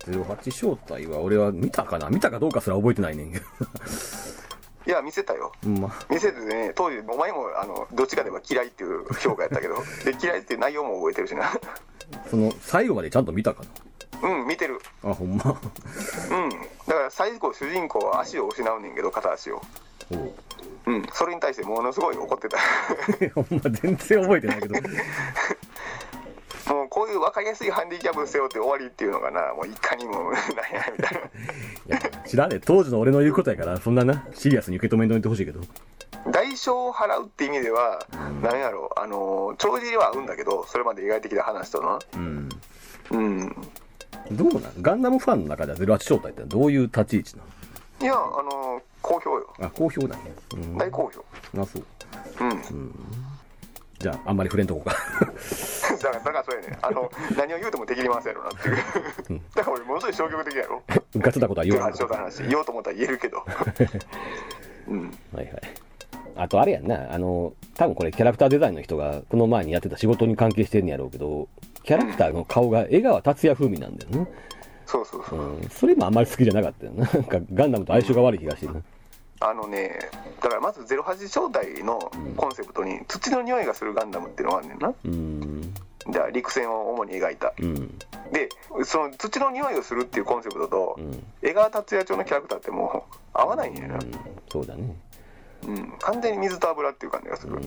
[0.05, 2.09] 08正体は俺は見たかな？
[2.09, 3.45] 見たかどうかすら覚えてないねんけど。
[3.45, 5.51] いいや見せたよ。
[5.63, 9.75] うんま見せてね当時お前もあのどっちかでは嫌いっていう評価やったけど。
[10.03, 11.51] で嫌いっていう内容も覚えてるしな。
[12.29, 13.63] その最後までちゃんと見たか
[14.23, 14.79] うん見てる。
[15.03, 15.43] なあほんま。
[16.31, 16.49] うん。
[16.87, 19.61] だから最後主人公は足を失うねんけど片足を。
[20.11, 20.33] おう。
[20.87, 21.07] うん。
[21.13, 22.57] それに対してものすごい怒ってた。
[23.35, 24.75] ほんま全然覚えてないけど
[27.01, 31.97] こういう分かりやすいハンディキャップ背負って終わりっていうのがなもういかにも なんやみたいな。
[31.97, 35.61] いや知らねえ当時の俺の言うことやからそんななシリアスに受け止めんといてほしいけど。
[36.27, 38.05] 代償を払うって意味では、
[38.43, 41.97] なんやろあの帳尻は合うんだけどそれまで描いてきた話とな。
[42.13, 42.49] うん。
[43.09, 43.55] うん。
[44.31, 44.73] どうなん？
[44.83, 47.43] ガンダムファンの中では08正体ってどういう立ち位置な
[48.01, 49.51] いやあの好評よ。
[49.57, 51.25] のあ好評なんや、うん、大好評
[51.59, 51.85] あそう。
[52.41, 52.93] うん、
[54.01, 54.95] じゃああんまり触れんとこうか。
[56.01, 59.41] だからだからそうやねあの何を言うても敵に回すやろなっていう。
[59.55, 60.81] だから俺ものすごい消極的やろ。
[61.15, 63.43] うかつなことは言わない18章の話言おうと思ったら言えるけど。
[64.87, 65.11] うん。
[65.33, 65.61] はいはい。
[66.35, 71.47] あとあれやんな、あの、多分これキャラクターデザインの人がこの前にやってた仕事に関係してんやろうけど、
[71.83, 74.27] キャラクターの顔が江川達也風味なんだよね。
[74.85, 77.05] そうそうそう、うん、それもあんまり好きじゃなかったよな。
[77.05, 78.81] なんかガンダムと相性が悪い気がしてるな。
[79.41, 79.99] あのね
[80.41, 84.93] だからまず08正体のコンセプトに土の匂いがするガンダムっていうのがあんねんな。
[85.03, 85.73] うん。
[86.09, 87.53] じゃあ陸戦を主に描いた。
[87.59, 87.99] うん。
[88.31, 88.49] で
[88.85, 91.23] その土の匂いをするっていうコンセプトと、うん。
[91.41, 94.11] 江川達也調のキャラクターってもう合わないんやな、うん。
[94.49, 94.95] そうだね。
[95.67, 97.59] うん、完全に水と油っていう感じがする、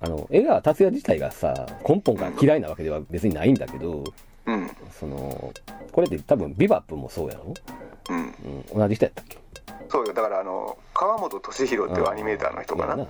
[0.00, 4.04] あの、江川達也自体がさ、根本から嫌いなわけでは別にないんだけど、
[4.44, 4.70] うん。
[4.90, 5.52] その、
[5.92, 7.54] これって多分ビバップもそうやろ？
[8.08, 8.78] うんうん。
[8.78, 9.38] 同じ人やったっけ？
[9.88, 13.06] そうよだからあの川本俊弘っていうアニメーターの人かな、うん。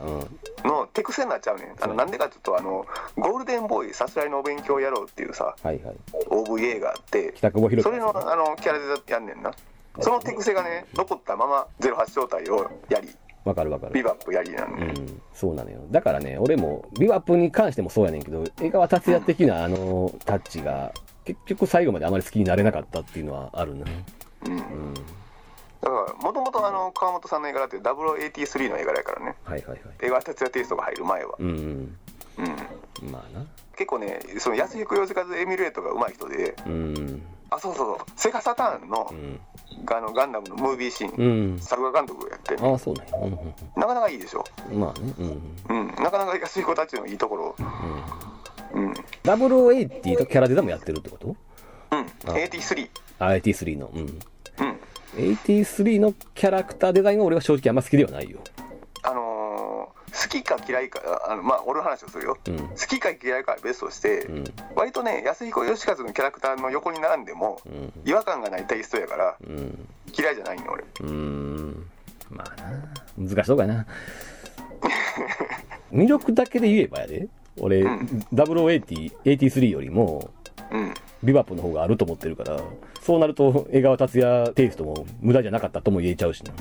[0.69, 2.87] の手癖になっちゃうねんあのなんでかっていうとあの
[3.17, 5.97] ゴールデンボーイさすらいのお勉強やろうっていうさはいはい。
[6.29, 9.53] OVA があって北久保宏それのあのキャラでやんねんな
[10.01, 13.09] その手癖がね残ったまま08正体をやり
[13.45, 13.93] わかるわかる。
[13.93, 15.79] ビバップやりなんうで、ん、そうなのよ。
[15.93, 20.93] だからね、俺も、ビバップに関してもそうやねんけど、江川達也的なあの、タッチが、
[21.25, 23.83] 結局最後まであまり好きになれなかったっていうのはあるな。
[23.83, 24.05] うん
[24.45, 24.95] うん。
[25.81, 29.81] だからもともとあの川本さんの絵柄って0083の絵柄やからねはいはいはい。
[30.03, 31.97] 江川達也テイストが入る前は、うん、うん、
[33.03, 33.11] うん。
[33.11, 33.45] まあな。
[33.77, 35.07] 結構ねその安彦洋和
[35.37, 37.23] エミュレートが上手い人でうん。
[37.51, 39.39] あそうそうそうセガサターンの,、うん。
[39.89, 41.59] あのガンダムのムービーシーン、うん。
[41.61, 43.17] 作画監督やってああ、そうなんや。
[43.19, 43.39] うんうん
[43.77, 44.81] なかなかいいでしょうん。
[44.81, 45.15] まあね。
[45.19, 45.25] う
[45.75, 45.79] ん。
[45.81, 47.55] うん、なかなか安彦たちのいいところ、
[48.75, 51.37] うん、うん、0080とキャラデザもやってるってこと
[52.27, 53.91] ？83、あ、83の。
[53.95, 54.01] うん。
[54.01, 54.19] うん、
[55.17, 58.39] 83のキャラクターデザインは俺は正直あんま好きではないよ。
[59.03, 59.57] あのー
[60.17, 62.57] 好きか嫌いか、あのまあ、俺の話をするよ、うん。
[62.57, 64.45] 好きか嫌いかは別として、うん。
[64.75, 67.93] 割とね、安彦義和のキャラクターの横に並んでも、うん。
[68.07, 69.89] 違和感がないテイストやから、うん。
[70.19, 70.83] 嫌いじゃないの、俺。
[70.83, 71.87] うーん。
[72.31, 73.29] まあな。
[73.29, 73.87] 難しそうかな。
[75.93, 77.29] 魅力だけで言えばやで。
[77.59, 80.31] 俺、うん0080、83よりも、
[80.71, 82.61] うん、ビバップの方があると思ってるから、
[83.07, 86.53] そうなると、江川達也テイストも無駄じゃなかったとも言えちゃうしな。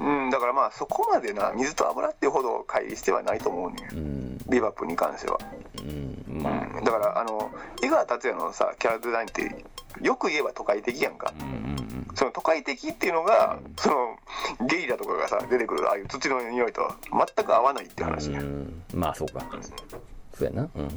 [0.00, 4.38] うん、だからまあ、そこまでな、水と油っていうほど乖離してはないと思うねん、うん。
[4.50, 5.38] ビバップに関しては。
[5.82, 6.42] うん。
[6.42, 6.78] まあ。
[6.78, 7.50] うん、だから、あの、
[7.82, 9.64] 江川達也のさ、キャラデザインって、
[10.02, 11.32] よく言えば都会的やんか。
[11.40, 11.78] うんうん
[12.14, 14.18] その都会的っていうのが、その
[14.66, 18.82] ゲリラとかがさ出てくるああいう土の匂いとは全く合わないっていう話ね、うん。
[18.92, 19.46] まあ、そうか。
[20.34, 20.68] そうやな。
[20.74, 20.82] うん。
[20.82, 20.92] はい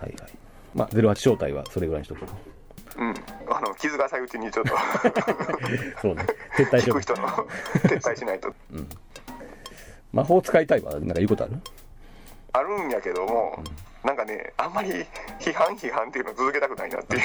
[0.00, 0.14] はい。
[0.76, 2.22] まあ、08正体はそれぐらいにしとく。
[2.22, 2.28] う
[3.04, 3.14] ん、
[3.48, 4.72] あの傷が浅いうちにちょっと
[6.00, 6.24] そうね。
[6.56, 7.00] 撤退しよう。
[7.00, 8.52] 人の撤退しないと
[10.12, 11.54] 魔法使いたいは、なんか言うことある？
[12.52, 13.62] あるんやけども、
[14.02, 14.90] なんかねあんまり
[15.40, 17.22] 批判批判っていうのを続けたくないなっていう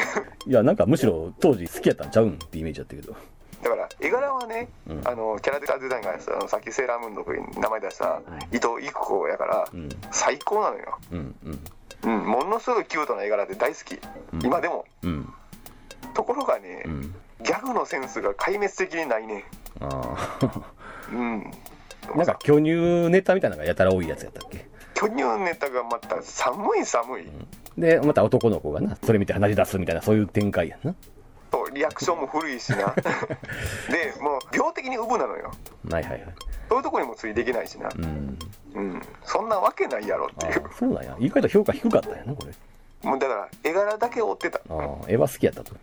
[0.49, 3.15] いや、なんかむしろ当時好きやったんちゃうんってイメージだったけど。
[3.61, 8.19] だから絵柄はね、うんあのキャラデザインがさあのさっきセーラームーンの時に名前出した
[8.51, 9.89] 伊藤育子やから、うん。
[10.11, 11.35] 最高なのよ、うん。
[11.45, 11.63] うん。
[12.03, 14.01] うん、ものすごいキュートな絵柄で大好き、
[14.33, 15.31] うん今でもうん。
[16.13, 17.01] ところがね、うん。
[17.43, 19.43] ギャグのセンスが壊滅的にないね
[19.79, 20.15] あ
[21.11, 21.51] うん
[22.13, 22.17] あ。
[22.17, 24.65] なんか巨乳ネタみたいなのがやたら多いやつやったっけ？
[24.93, 27.27] 巨乳ネタがまた寒い寒い、
[27.77, 30.93] で、また男の子がな、それ見て話し出すみたいな、そういう展開やんな。
[31.49, 32.93] とリアクションも古いしな
[33.91, 35.51] でもう病的にウブなのよ
[35.89, 36.25] はいはいはい。
[36.69, 38.37] そういうとこにもついていけないしなうん。
[38.75, 41.15] うんそんなわけないやろっていうそうなんや。
[41.19, 42.53] 意外と評価低かったんやな、これ。
[43.03, 45.75] もうだから絵柄だけ追ってたああ、絵は好きやったと。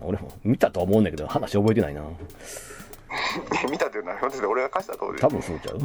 [0.00, 2.02] 俺も見たとは思うんだけど、話覚えてないな。
[3.70, 4.18] 見たっていうのは
[4.48, 5.78] 俺が貸した通り多分そうちゃう。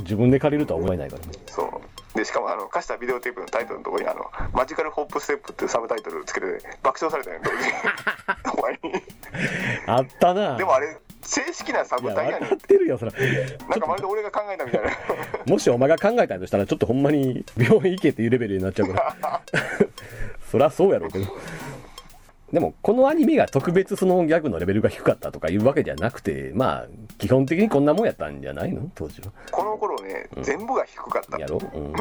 [0.02, 1.32] 自分で借りるとは思えないからね。
[1.46, 6.46] そうでしかもあの貸したビデオテープのタイトルのところにあの「マジカルホップステップ」っていうサブタイトルつけて
[6.82, 7.72] 爆笑されたんや同時 に
[8.58, 9.02] お前に
[9.86, 10.96] あったなでもあれ
[11.28, 13.14] 正式なサブタイやねってるよそらん
[13.68, 14.90] なんかまるで俺が考えたみたいな。
[15.46, 19.42] もしお前が考えたとしたらちょっとほんまに病院行けっていうレベルになっちゃうから。
[20.50, 21.26] そりゃそうやろうけど。
[22.50, 26.86] でもこのアニメが特別そのギャグのレベルが低かったとかいうわけじゃなくてまあ
[27.18, 28.90] 基本的にこんなもんやったんじゃないの？
[28.94, 29.30] 当時は。
[29.50, 31.38] この頃ね全部が低かった。
[31.38, 31.78] やろう？
[31.78, 31.92] ん。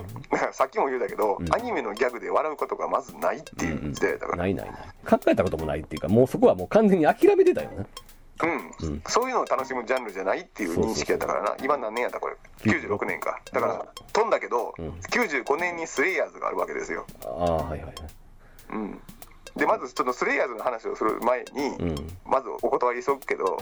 [0.54, 1.54] さっきも言うたけど、うん。
[1.54, 4.76] アニメのギャグで笑うことがまずないっていう時代だから、ないないない。
[5.06, 7.86] 考えたこともないっていうかもうそこはもう完全に諦めてたよな
[8.44, 8.90] うん。
[8.90, 9.02] うん。
[9.08, 11.56] そういうのを楽しむジャンルじゃないっていう認識やったからな。
[11.64, 12.20] 今何年やった？
[12.20, 12.36] これ。
[12.64, 13.40] 96年か。
[13.52, 14.90] だから飛んだけど、うん。
[14.90, 17.94] 95年にスレイヤーズがあるわけですよ、ああはいはいはい。
[18.70, 19.00] うん、
[19.56, 21.96] でまずちょっとスレイヤーズの話をする前に、うん。
[22.26, 23.58] まずお断りしとくけど、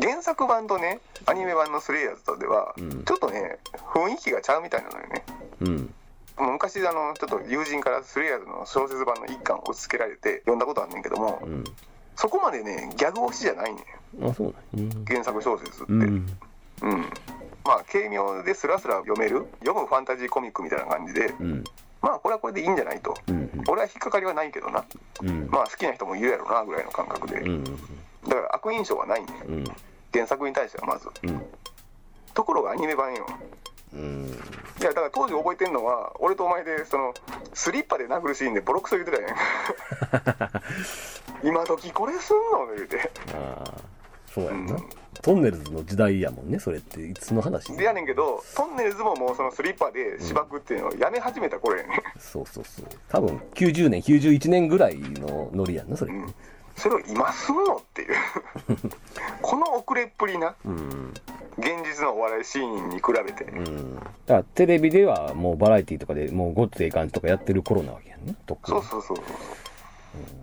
[0.00, 3.04] 原作版とねアニメ版のスレイヤーズとでは、うん。
[3.04, 5.24] ちょっとね雰囲気がちゃうみたいなのよね。
[5.60, 5.94] うん。
[6.38, 11.64] 昔あのちょっと友人からスレイヤーズの小説版の一巻を押し付けられて読んだことあんねんけども、うん。
[12.14, 13.84] そこまでねギャグ推しじゃないねん
[14.22, 16.06] あそうなんうん原作小説って、ううん。
[16.16, 16.26] ん
[17.64, 19.46] まあ軽妙でスラスラ読める。
[19.60, 21.26] 読むファンタジーコミックみたいな感じで。
[21.40, 21.64] うん。
[22.00, 23.16] まあこれはこれでいいんじゃないと。
[23.28, 24.84] うん俺は引っかかりはないけどな。
[25.22, 25.48] うん。
[25.50, 27.70] まあ好きな人もいるやろなぐらいの感覚で、うんだ
[28.34, 29.26] から悪印象はないね。
[29.26, 29.64] んうん。
[30.12, 31.08] 原作に対してはまず。
[31.24, 31.42] うん。
[32.34, 33.26] ところがアニメ版よ。
[33.94, 34.26] うん。
[34.80, 37.14] いやだから当時覚えてんのは俺とお前でその
[37.54, 39.36] スリッパで殴るシーンでボロクソ言ってたやん。
[41.48, 42.74] 今時これすんの？
[42.74, 43.10] 言うて。
[43.34, 43.95] ああ
[44.36, 44.82] そうやんな、うん。
[45.22, 47.00] トンネルズの時代やもんねそれって。
[47.00, 47.74] いつの話？
[47.74, 52.84] でやねんけどトンネルズももうそのスリッパで芝くっていうのをやめ始めた頃やねそうそうそう。
[53.08, 56.34] 多分90年91年ぐらいのノリやんなそれうん。
[56.76, 58.14] それを今すんのっていう。
[59.40, 61.14] この遅れっぷりなうん。
[61.58, 63.44] 現実のお笑いシーンに比べて。
[63.44, 63.94] うん。
[63.96, 69.24] だからテレビではもうバラエティとかでもうごっつええ感じとかやってる頃なわけやんねとっそうそうそうそう。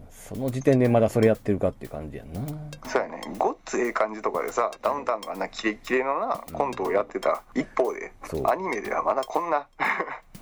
[0.09, 2.41] その時点でまだそれやってるかっていう感じやんな。
[2.87, 3.03] そう
[3.38, 8.11] ごっつええ感じとかでさダウンタウンがあんなキレッキレのなコントをやってた一方で
[8.45, 9.67] アニメではまだこんな。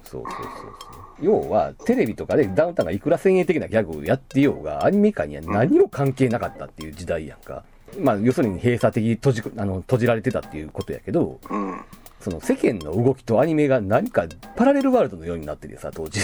[0.03, 1.01] そうそうそうそう。
[1.21, 7.63] 要はテレビとかでダウンタウンがいくら先鋭的なギャグをやってようがアニメ界には何も関係なかったっていう時代やんか、
[7.99, 11.85] まあ要するに閉鎖的閉じあの閉じられてたっていうことやけどうんうん
[12.21, 16.19] その世間の動きとアニメが何かパラレルワールドのようになっててさ当時。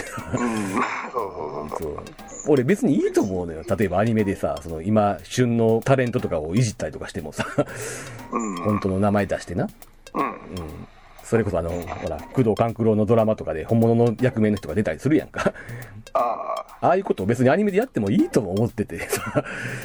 [1.79, 1.99] そう
[2.47, 3.63] 俺別にいいと思うのよ。
[3.67, 7.45] 例えばアニメでさその今旬のタレントとかをいじったりとかしてもさ。
[8.31, 8.63] うん。
[8.63, 9.67] 本当の名前出してな。
[10.13, 10.87] うん
[11.27, 15.53] それこそあのほら工藤官九郎のドラマとかで本物の役名の人が出たりするやんか。
[16.13, 18.97] ああああいうことを別にアニメでやってもいいとも思ってて。
[19.09, 19.43] さ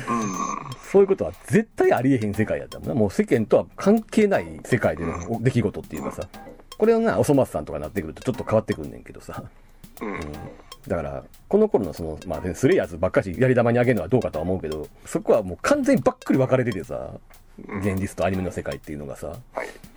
[0.08, 0.32] うん。
[0.92, 2.94] そういうことは絶対ありえへん世界やったもんな。
[2.94, 6.28] もう世間とは関係ない世界での出来事っていうかさ。
[6.78, 9.42] これはなおそ松さんとかなってくるとちょっと変わってくんねんけどさ。
[10.00, 10.20] うん。
[10.86, 17.10] だからこの頃のそのまあスレイヤーズばっかしやり玉にあげるのはどうかとは思うけどそこはもう完全にばっくり分かれててさ
[17.80, 19.28] 現実とアニメの世界っていうのがさ。
[19.54, 19.91] はい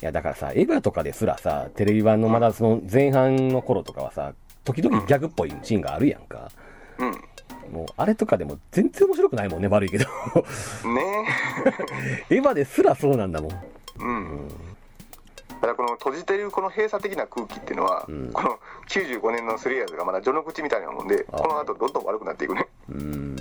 [0.00, 4.32] いやだからさエヴァとかですらさテレビ版のまだその前半の頃とかはさ
[4.64, 6.50] 時々ギャグっぽいシーンがあるやんか。
[6.98, 7.72] うん。
[7.72, 10.04] もうあれとかでも全然面白くないもんね悪いけど。
[10.04, 11.26] ね。
[12.30, 13.50] エヴァですらそうなんだもん。
[13.50, 13.56] え
[13.98, 14.48] うん。
[14.48, 18.30] だからこの閉じてるこの閉鎖的な空気っていうのは、うん。
[18.32, 22.68] この95年のスレイヤーズがまだ序の口みたいなもんであこの後どんどん悪くなっていくね。
[22.90, 23.36] うーん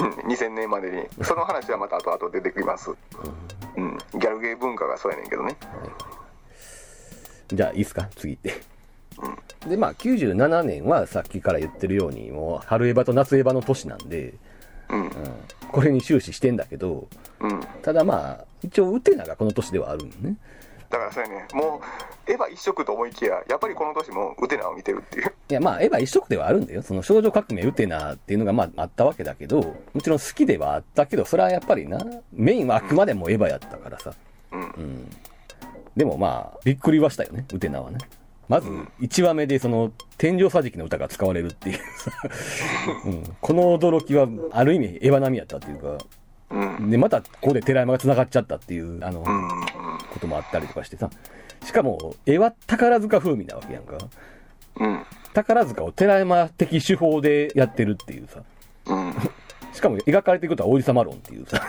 [0.00, 1.24] うん2000年までに。
[1.24, 2.90] その話はまた後々出てきます、
[3.76, 5.56] うん、ギャルゲー文化がそうやねんけどね。
[7.48, 8.08] じゃあいいっすか？
[8.16, 8.70] 次行って。
[9.68, 14.34] でまあ97年はさっきから言ってるようにもう春エヴァと夏エヴァの年なんで、
[14.88, 15.02] うん。
[15.02, 15.10] うん、
[15.70, 17.08] これに終始してんだけど
[17.40, 17.60] うん。
[17.82, 20.36] ただまあ一応ウテナがこの年ではあるんね
[20.90, 21.46] だからそうやね。
[21.54, 21.80] も
[22.28, 25.32] うエヴァ一色と思いきややっぱりこの年もウテナを見てるっていう。
[25.48, 26.82] いやまあエヴァ一色ではあるんだよ。
[26.82, 34.12] その少女革命ウテナっていうのがまああったわけだけどもちろん好きではあったけどそれはやっぱりなメインはあくまでもエヴァやったからさ。
[34.50, 34.60] うん。
[34.60, 35.10] うん。
[35.96, 37.98] でもまあびっくりはしたよねウテナはね。
[38.48, 38.68] まず
[39.00, 42.10] 1話目でその天井桟敷の歌が使われるっていうさ、
[43.06, 45.98] うん、この驚きはある意味エヴァ並みやったっていうか。
[46.50, 46.90] うん。
[46.90, 49.79] でまたここで寺山が繋がっちゃったっていうあの、うん
[50.10, 51.10] こともあったりとかしてさ。
[51.64, 53.98] しかも絵は宝塚風味なわけやんか。
[54.76, 55.04] うん。
[55.32, 58.42] 宝塚を寺山的手法でやってるっていうさ。
[58.86, 59.14] うん。
[59.72, 61.62] しかも描かれていくことは王子様論っていうさ。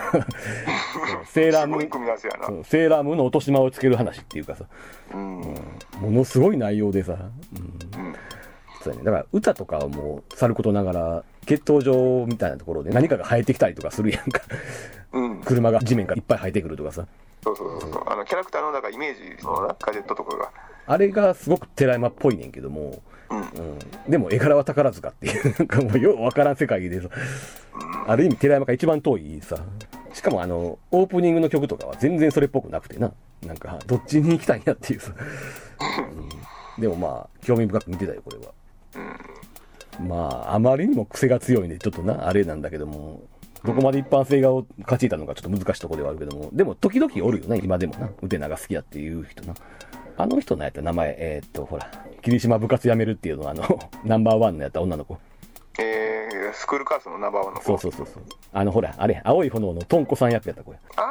[1.28, 2.64] セーラームーン。
[2.64, 4.66] セーラームーンの落とし間をつける話っていうかさ。
[5.14, 5.42] うん。
[5.42, 5.56] うん
[6.02, 8.16] ものすごい内容でさ、うん。
[8.82, 14.42] そうやね、だから歌とかはもうさることながら血統上みたいなところで何かが生えてきたりとかするやんか
[15.14, 15.42] うん。
[15.42, 17.06] 車が地面からいっぱい生えてくるとかさ。
[17.44, 18.04] そうそうそうそう。
[18.08, 20.52] あのキャラクターのなんかイメージのなガジェットとかが。
[20.88, 23.40] あれがすごく寺山っぽいねんけども、うん。
[23.40, 27.10] うん、でも絵柄は宝塚っていう なんかもうようわからん世界でさ
[28.08, 29.58] ある意味寺山が一番遠いさ。
[30.14, 33.12] しかもあの、オープニングの曲とかは全然それっぽくなくてな。
[33.46, 35.14] なんか、どっちに行きたいんやっていうさ。
[36.78, 36.82] うん。
[36.82, 38.54] でもまあ、興味深く見てたよ、これは。
[40.00, 43.22] まあ、あまりにも癖が強いんで、ちょっとな、あれなんだけども、
[43.64, 44.50] どこまで一般性が
[44.80, 48.10] 勝ちいたのかちょっと難しいところではあるけども、でも時々おるよね、今でもな。
[48.22, 49.54] 腕長好きやっていう人な。
[50.18, 51.90] あの人のやった名前、えーっと、ほら、
[52.22, 53.64] 霧島部活やめるっていうのは、あの、
[54.04, 55.18] ナンバーワンのやった女の子。
[55.80, 58.24] えー、スクールカーストのナンバーワンの子そうそうそうそう。
[58.52, 60.80] あの、ほら、あれ、青い炎のトンコさん役やった子や。
[60.98, 61.04] あ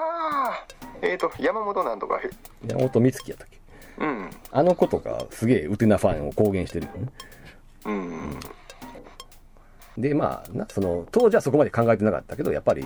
[0.52, 0.66] あ
[1.02, 2.20] えーと山本なんとか
[2.66, 3.58] 山本美月やったっけ
[3.98, 7.08] うんあの子とか、すげえウテナファンを公言してるよね。
[7.86, 8.40] うん
[10.00, 12.84] で、まあ、な、その、当時はそこまで考えてなかったけど、やっぱり、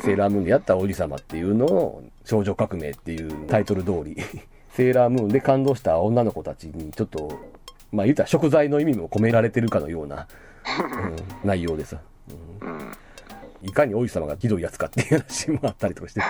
[0.00, 4.16] セーラームーンでやった王子様っていうのを、少女革命っていうタイトル通り、
[4.70, 7.38] セーラームーンで感動した女の子たちに、ちょっと、
[7.90, 10.26] まあ言ったら食材の意味も込められてるかのような、
[10.66, 11.98] うん内容でさ、
[12.62, 12.92] うん。
[13.62, 16.20] いかに王子様がひどいやつかっていう話もあったりとかして、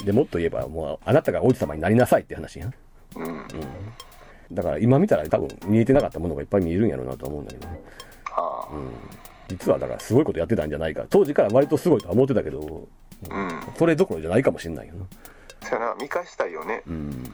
[0.00, 0.06] うん。
[0.06, 2.70] で、もっと言えば、もう、あなたが王子様になりなさいって話や。
[3.16, 3.46] うん。
[4.52, 7.80] だから今見たら多分見えてなかったものがいっぱい見えるんやろうなと思うんだけどね。
[8.30, 8.74] はあ
[9.48, 11.04] 実はだからすごいことやってたんじゃないか。
[11.10, 15.06] 当時から割とすごいとは思ってたけど、うんそれどころじゃないかもしれないよな。
[15.68, 17.24] そやな見返したいよねうん。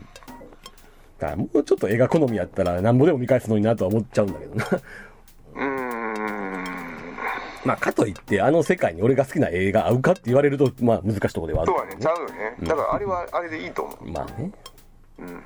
[1.18, 4.64] だからもうちょっと映画好みやったらなんぼでも見返すのになとは思っちゃうんだけどな。
[4.64, 6.64] うーん
[7.64, 14.50] まあかといってあの世界に俺が好きな映画合うかって言われると、まあ難しいところではあるそうはねちゃうよねだからあれはあれでいいと思うまあね。
[15.18, 15.42] うん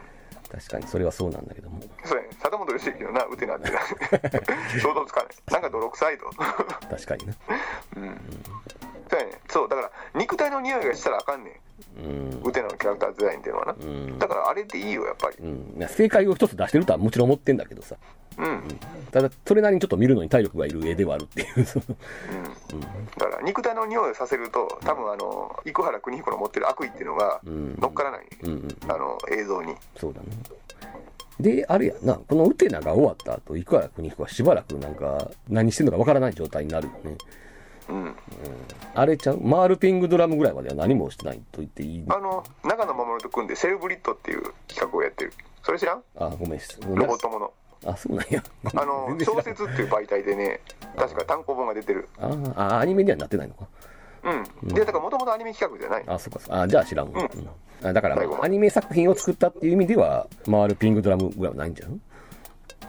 [0.50, 1.80] 確かにそれはそうなんだけども。
[2.04, 3.80] そうやね貞本義行のなうてなってな
[4.80, 6.26] 想像つかないなんか泥臭いと
[6.90, 7.32] 確かにな。
[9.10, 11.60] そうやねそうだから肉体の匂いがしたらあかんね
[11.98, 12.40] うんん。
[12.44, 15.86] ウテナのキャラクターデザインっていうのはな、んだからあれでいいよやっぱりうん。
[15.88, 17.96] 正解を一つ出してるとはもちろん思ってんだけどさ。
[18.40, 18.78] うん、
[19.10, 21.64] ただ、それなりにちょっと見るのに体力がいる絵ではあるっていう。
[21.64, 21.84] その
[23.18, 27.78] だから肉体の匂いをさせると多分あの生原邦彦の持ってる悪意っていうのがん。
[27.78, 28.50] 乗っからない、うん。
[28.50, 28.68] うん。
[28.90, 29.74] あの映像に。
[29.96, 30.26] そうだね。
[31.38, 37.16] で、あれやな、このウテナが終わった後、いくら国彦はしばらくなんか、何してんのかわからない状態になるよね。
[37.88, 38.14] うん。
[38.94, 39.40] あれちゃう？
[39.40, 42.04] マールピングドラムぐらいまでは何もしてないと言っていい？
[42.08, 45.32] あの長野守と組んでセルブリットっていう企画をやってる。
[45.62, 46.02] それ知らん？
[46.18, 46.60] あ、ごめん。
[46.80, 47.52] ごめんロボットもの
[47.86, 48.42] あ、そうなんや。
[48.74, 50.60] あの 小説っていう媒体でね
[50.96, 53.66] 確か単行本が出てるああ、アニメにはなってないのか。
[54.22, 56.60] うんでだからもともとアニメ企画じゃないあ、そうか。
[56.62, 57.20] あ、じゃあ知らんわ。
[57.20, 57.48] うんうん
[57.82, 61.98] あだから、アニメ作品を作ったっていう意味では、マールピングドラムぐらいはないんじゃん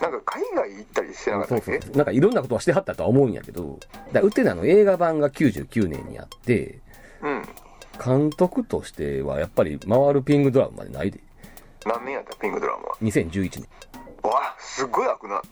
[0.02, 1.64] なんか海外行ったりしてなかったっけ？
[1.64, 1.96] そうそうそう。
[1.96, 3.78] なんかいろんなことはしてはったとは思うんやけど、
[4.12, 6.80] だからウテナの映画版が99年にあって、
[7.22, 7.42] うん
[8.04, 11.20] 監督としてはやっぱり回るピングドラムまでないで。
[11.86, 12.36] 何年やった？
[12.36, 13.68] ピングドラムは2011年。
[14.22, 15.44] わあすっごい開くなだか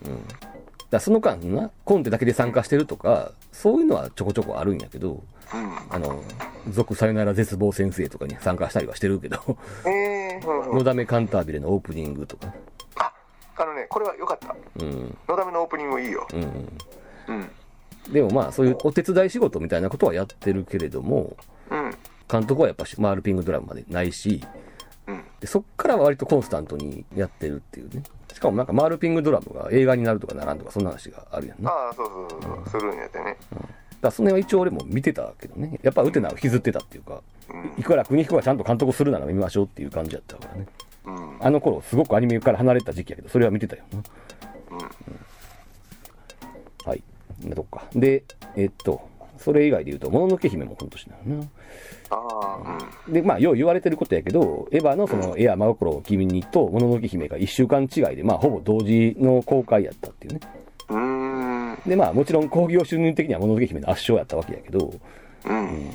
[0.90, 5.76] らその間な、コンテだけで参加してるとか、そういうのはちょこちょこあるんやけど、うん。
[5.88, 6.22] あの、
[6.68, 9.38] 続さよなら絶望先生とかに参加したりはしてるけど、
[9.86, 10.78] えー、うんうん。
[10.78, 12.52] のだめカンタービレのオープニングとか、
[12.96, 13.12] あ
[13.56, 14.54] あのねこれは良かった。
[14.80, 16.26] うん、のだめのオープニングいいよ。
[16.32, 16.78] うん。
[17.28, 18.12] うん。
[18.12, 21.36] でもまあ、そういうお手伝い仕事みたいなことはやってるけれども、
[21.70, 21.94] うん。
[22.30, 24.69] 監督はやっぱし回るピングドラムまでないし、うん
[25.40, 28.02] でそっからは割とコンスタントにやってるっていうね。
[28.32, 31.70] しかもなんかマールピングドラムが映画になるとかならんとかそんな話があるやんな。
[31.70, 33.36] ああそうそうそうそうするんやってね
[34.00, 35.78] らその辺は一応俺も見てたけどね。
[35.82, 40.66] やっぱウテナを引きずってたっていうか、うんいくら国彦がちゃんと監督するなら見ましょうっていう感じやったからね。
[41.04, 43.98] うんあの頃すごくアニメから離れてた時期やけど、それは見てたよな。
[43.98, 44.02] う
[44.76, 44.90] ん
[46.84, 47.02] はい。
[47.42, 47.86] こんなとこか。
[47.94, 48.22] で、
[48.56, 49.08] えっと、
[49.38, 51.46] それ以外で言うと、もののけ姫もこの年なのな。
[52.10, 52.18] ああ
[53.08, 60.40] で、まあ、よう言われてることやけど、エヴァのその、エア真心を君にと、もののけ姫が一週間違いで、まあ、ほぼ同時の公開やったっていうね。
[61.86, 64.92] で、まあ、もちろん興行収入的にはもののけ姫の圧勝やったわけやけど、
[65.46, 65.90] うん。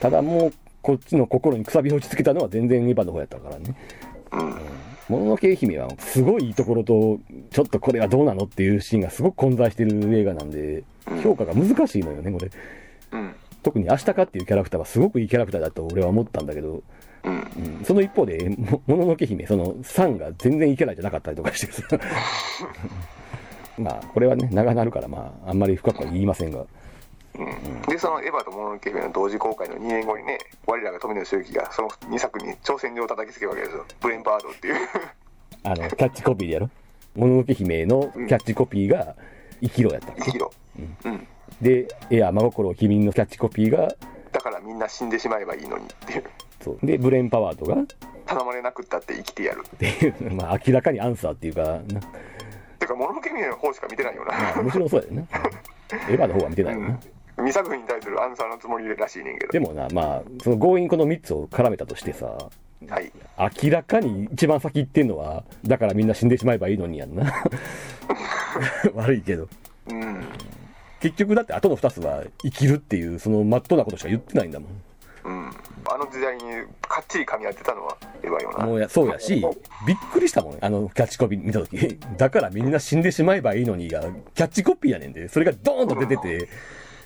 [0.00, 3.74] ただもう、こっちの心にくさびを打ちつけたのは全然エヴァの方やったからね。
[4.32, 4.54] うん。
[5.08, 7.18] もののけ姫はすごいいいところと、
[7.50, 10.84] ちょっとこれはどうなのっていうシーンがすごく混在してる映画なんで、
[11.22, 12.50] 評価が難しいのよね、これ。
[13.12, 16.82] うん特に明日かっていうキャラクターはすごくいいキャラクターだと俺は思ったんだけど、
[17.22, 21.82] うんうんその一方で、ももののけ姫、その、サンが全然いいキャラじゃなかったりとかしてさ。
[23.78, 26.64] まあ、これはね、長なるから、まあ、あんまり深くは言いませんが。
[27.88, 33.84] でそのエヴァともののけ姫の同時公開の2年後にね我らが富野周之がその2作に挑戦状を叩きつけるわけですよ。
[34.00, 34.74] ブレンパードっていう。
[35.62, 36.70] あの、キャッチコピーでやろ。
[37.14, 39.14] もののけ姫のキャッチコピーが、
[39.62, 40.12] 生きろやった。
[40.12, 40.50] 生きろ
[41.04, 41.26] うん
[41.60, 43.94] で、エア真心を君のキャッチコピーが、
[44.32, 46.24] だからみんな死んでしまえばいいのにっていう
[46.60, 46.86] そう。
[46.86, 47.86] で、ブレインパワードが、っ
[48.26, 52.00] 頼まれなくったって生きてやるていう、まあ、明らかにアンサーっていうか、な
[52.78, 55.26] てかもののけ姫の方しか見てないよまあ、なもちろんそうだよね。
[56.08, 56.98] エヴァの方は見てないよね。
[57.36, 59.52] 2作品に対するアンサーのつもりらしいねんけど。
[59.52, 62.36] でもな、まあ、その強引この3つを絡めたとしてさ、
[62.88, 63.12] はい。
[63.62, 67.32] 明らかに一番先言ってんのは、だからみんな死んでしまえばいいのにやんな。
[68.94, 69.48] 悪いけど。
[69.88, 70.24] うん。
[71.00, 74.70] 結局だって後の2つは生きるっていう、そのまっとうなことしか言ってないんだもん。
[75.24, 75.50] うん。
[75.86, 76.42] あの時代に
[76.82, 78.66] かっちり噛み合ってたのはエヴァよな。
[78.66, 79.44] もうや、そうやし、
[79.86, 80.58] びっくりしたもん。
[80.60, 81.76] あの、キャッチコピー見たとき。
[82.16, 84.02] だからみんな死んでしまえばいいのにが、
[84.34, 85.28] キャッチコピーやねんで。
[85.28, 86.48] それがドーンと出てて、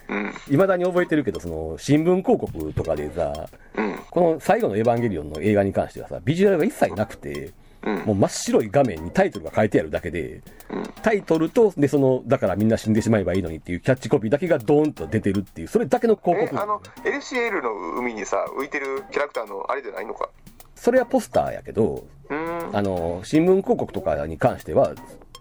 [0.07, 0.33] うん。
[0.45, 3.99] 未だに覚えてるけど、その、新聞広告とかでさ、うん。
[4.11, 7.51] この最後のエヴァンゲリオンの映画に関してはさ、ビジュアルが一切なくて、
[7.85, 7.97] うん。
[8.05, 16.61] もう真っ白い画面にタイトルが書いてあるだけで、うんタイトルと、で、その、だからみんな死んでしまえばいいのにっていうキャッチコピーだけがドーンと出てるっていう、それだけの広え、告。
[16.61, 20.29] あの、LCL の海にさ、浮いてるキャラクターのあれじゃないのか？
[20.75, 22.75] それはポスターやけど、うーん。
[22.75, 24.93] あの、新聞広告とかに関しては、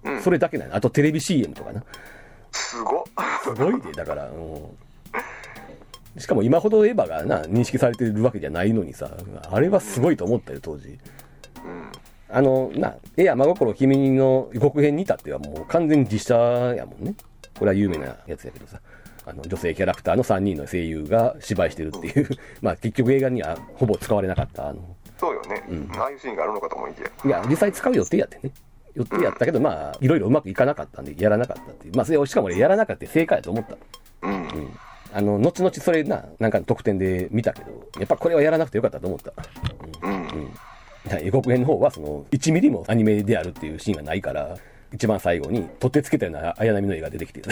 [0.04, 0.74] うんそれだけなの。
[0.76, 1.82] あとテレビ CM とかな。
[2.52, 3.02] すごっ。
[3.42, 6.20] すごいで、だから、うん。
[6.20, 9.10] しかも今ほどエヴァがな、認識されてるわけじゃないのにさ、
[9.50, 10.98] あれはすごいと思ったよ、当時。
[12.34, 12.38] うん。
[12.38, 17.14] あの、な、絵や真心君の予告編に至ってはもう完全に実写やもんね。
[17.58, 18.80] これは有名なやつやけどさ。
[19.26, 22.28] あの、女性キャラクターの3人の声優が芝居してるっていう。
[22.60, 24.68] まあ結局映画にはほぼ使われなかった。
[24.68, 24.82] あの、
[25.18, 25.62] そうよね。
[25.96, 27.08] ああいうシーンがあるのかと思いきや。
[27.24, 28.52] いや、実際使う予定やってね。
[28.94, 31.96] 予定やったけど、まあ、いろいろうまくいかなかったんで、やらなかったっていう。
[31.96, 33.76] まあ、それを、しかも俺やらなかった正解やと思った。
[34.22, 34.46] うん。
[35.12, 39.32] あの、後々それな、なんかの特典で見たけど、やっぱこれはやらなくてよかったと思った。
[40.02, 40.50] うん。
[41.22, 44.56] 予告編の方は、その、1ミリもアニメであるっていうシーンがないから、
[44.92, 47.42] 一番最後に、取ってつけたような綾波の絵が出てきて、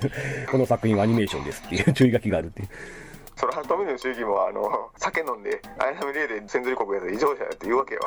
[0.50, 2.68] この作品はアニメーションですっていう注意書きがあるっていう。
[3.36, 8.00] それは富野周期もあの酒飲んで綾波レイで千鶴国やったら異常者やって言うわけよ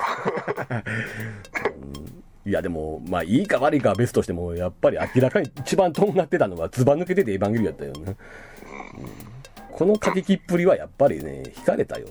[2.45, 7.99] いや、でも、まあ、いいか悪いかは別としても、やっぱり明らかに一番とんがってたのは、ずば抜けててエヴァンゲリオンやったよね。
[8.05, 9.25] うん
[9.75, 12.07] この過激っぷりはやっぱりね、惹かれたよ。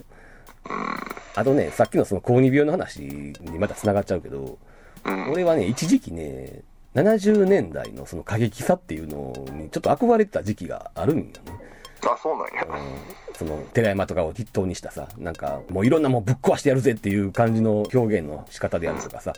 [1.35, 4.57] あとね、さっきのその高二病の話にまた繋がっちゃうけど、
[5.05, 6.61] うん俺はね、一時期ね、
[6.95, 11.31] 70年代のその過激さっていうのにちょっと憧れてた時期があるんよね。
[12.07, 12.65] あそうなんや
[13.37, 19.33] その、寺山とかを筆頭にしたさ、なんか、もういろんなもんぶっ壊してやるぜっていう感じの表現の仕方であるとかさ、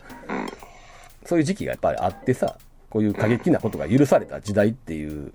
[1.24, 2.56] そういう時期がやっぱりあってさ、
[2.90, 5.32] こういう過激なことが許された時代っていう、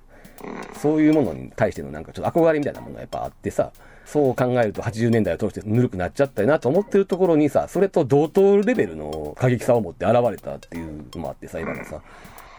[0.81, 3.71] そういうものに対してのなんかちょっと憧れみたいなものがやっぱあってさ、
[4.13, 11.99] そう考えると80年代を通してぬるくなっちゃったよなと思ってるところにさ、それと同等レベルの過激さを持って現れたっていうのもあってさ、今がさ、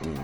[0.03, 0.19] うん。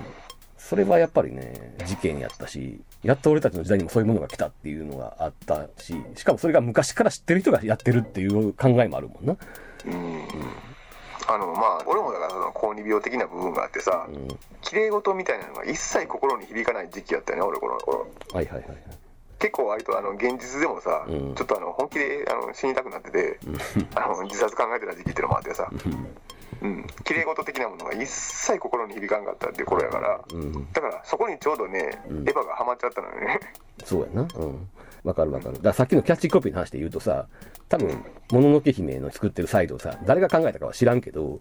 [0.59, 9.37] それはやっぱりね、事件やったし、やっと俺たちの時代にもそういうものが来たっていうのがあったし、しかもそれが昔から知ってる人がやってるっていう考えもあるもんな。
[9.87, 10.25] うん
[11.29, 14.29] あのまあ俺もだからその高二病的な部分があってさうん。
[14.63, 19.00] 綺麗事みたいなのが一切心に響かない時期やったよね俺この頃はいはいはいはい。
[19.41, 21.35] 結構割とあの現実でもさ、うん。
[21.35, 23.41] ちょっとあの本気であの死にたくなってて、
[23.97, 25.69] あの自殺考えてた時期っていうのもあってさ、
[26.63, 30.73] うん、綺麗事的なものが一切心に響かんかったって頃やから、うん。
[30.73, 32.29] だからそこにちょうどね、うん。
[32.29, 33.41] エヴァがハマっちゃったのよね。
[33.85, 34.29] そうやな。
[34.37, 34.69] うん。
[35.03, 35.55] わかるわかる。
[35.55, 37.27] だからさっきのキャッチコピーの話で言うとさ、
[37.71, 41.41] 多分、もののけ姫の作ってるサイトをさ、誰が考えたかは知らんけど、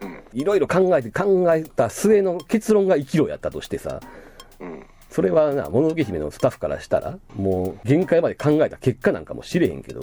[0.00, 0.20] うん。
[0.32, 4.00] いろいろ考えて考えた末の結論が生きろやったとしてさ、
[4.60, 10.00] うんそれはな、もののけ姫のスタッフからしたら、もう限界まで考えた結果なんかもしれへんけど、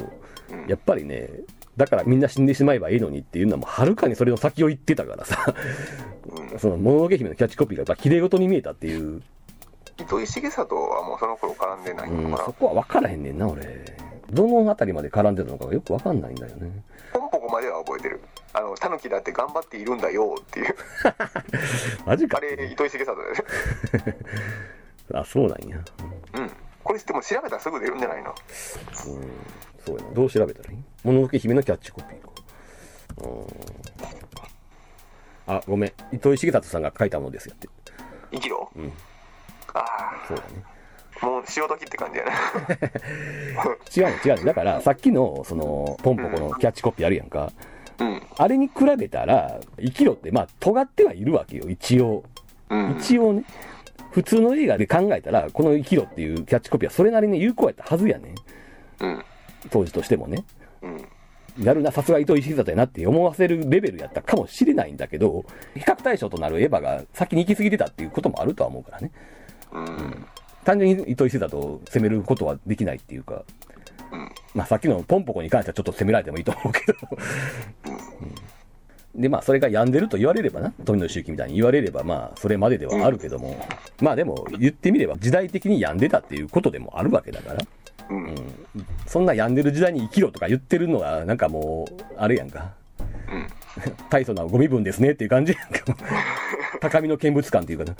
[0.67, 1.29] やっぱりね、
[1.77, 5.53] だからみんな死んでしまえばいいのにっていうのはもうはるかにそれの先を言ってたからさ、
[6.57, 9.21] そのもののけ姫のキャッチコピーがやっぱ綺麗事に見えたっていう、
[9.97, 13.85] 糸井重里はもうその頃絡んでないうん、のかな、そこは分からへんねんな、俺。
[14.29, 16.83] どのあたりまで絡んでたのかがよく分かんないんだよね。
[17.13, 18.19] ポンポコまでは覚えてる。
[18.53, 20.75] あのタヌキだって頑張っているんだよっていう。
[22.05, 22.37] マジか。
[22.37, 22.41] あ。
[22.41, 24.17] れ糸井重里だよね
[25.13, 25.77] あ、そうなんや。
[26.33, 26.51] うん
[26.83, 28.29] これでも調べたらすぐ出るんじゃないの？
[28.29, 28.35] うん、
[29.85, 30.11] そうやな。
[30.13, 30.77] どう調べたらいい？
[31.03, 32.29] もののけ姫のキャッチコピーか。
[35.47, 35.53] うん。
[35.53, 35.91] あ、ごめん。
[36.13, 37.67] 糸井重里さんが書いたものですよって。
[38.31, 38.91] 生きろ、ん
[39.73, 39.83] あ
[40.27, 40.63] そうだね。
[41.19, 42.31] あもう潮時って感じやな
[44.07, 47.51] 違うの違うのだから、さっきの、その、ポンポコのキャッチコピーあるやんか。
[47.99, 52.23] うんあれに比べたら、生きろって、まあ、尖ってはいるわけよ、一応。
[52.69, 53.43] うん一応ね。
[54.11, 58.35] 普通の映画で考えたら、この生きろっていうキャッチコピーはそれなりに有効やったはずやね。
[58.99, 59.25] うん。
[59.69, 60.43] 当時としてもね。
[60.81, 61.07] うん。
[61.63, 69.11] やるな、さすが伊藤石里やなって思わせるレベルやったかもしれないんだけど、比較対象となるエヴァが先に行き過ぎてたっていうこともあるとは思うからね。
[69.71, 70.25] うん。
[70.63, 73.43] 単純に伊藤石里を責めることはできないっていうか、
[74.53, 76.93] まあさっきのポンポコに関してはちょっと責められてもいいと思うけど、
[78.21, 78.56] うん
[79.17, 83.57] で、まあ、それが病んでると言われればな、富野周期みたいに言われれば、まあ、それまでではあるけども、
[84.01, 87.59] まあでも、言ってみれば、時代的に病んでたっていうことでもあるわけだから、
[88.09, 88.35] うん。
[89.05, 92.73] そんな病んでる時代に生きろとか言ってるのは、なんかもう、あれやんか。
[92.99, 93.47] うん。
[94.09, 95.97] 大層なゴミ分ですねっていう感じやんか。
[96.79, 97.95] 高みの見物感っていうかな。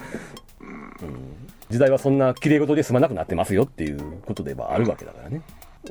[0.62, 0.64] う
[1.06, 5.42] ん時代はそんな綺麗事で済まなくなってますよっていうことではあるわけだからね。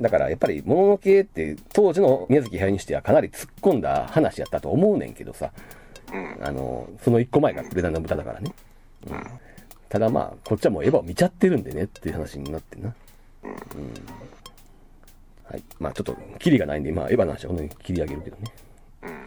[0.01, 5.51] だからやっぱり物の系って当時の宮崎駿にしてはかなり突っ込んだ話やったと思うねんけどさ。
[6.13, 6.39] うん。
[6.41, 8.53] あの、その一個前がベランダの豚だからね。
[9.09, 9.25] うん
[9.89, 12.93] ただまあ、こっちはもうエヴァを見ちゃってるんでねっていう話になってな。
[13.45, 13.53] うん
[15.49, 15.63] はい。
[15.79, 18.53] まあちょっと、キリがないんで、まあエヴァの話は本当に切り上げるけどね。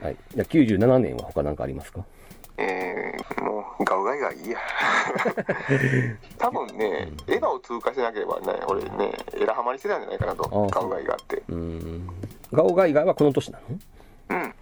[0.02, 0.18] はい。
[0.36, 2.04] じゃあ97年は他なんかありますか？
[2.58, 4.58] えー、もう、ガウガイがいいや。
[6.38, 11.44] 多分ね、エヴァを通過しなければね、俺ね、エラハマりしてたんじゃないかなとあ、ガウガイがあって。
[11.50, 12.10] うーん。
[12.52, 13.80] ガオガイガーはこの年なの？
[14.30, 14.54] うん。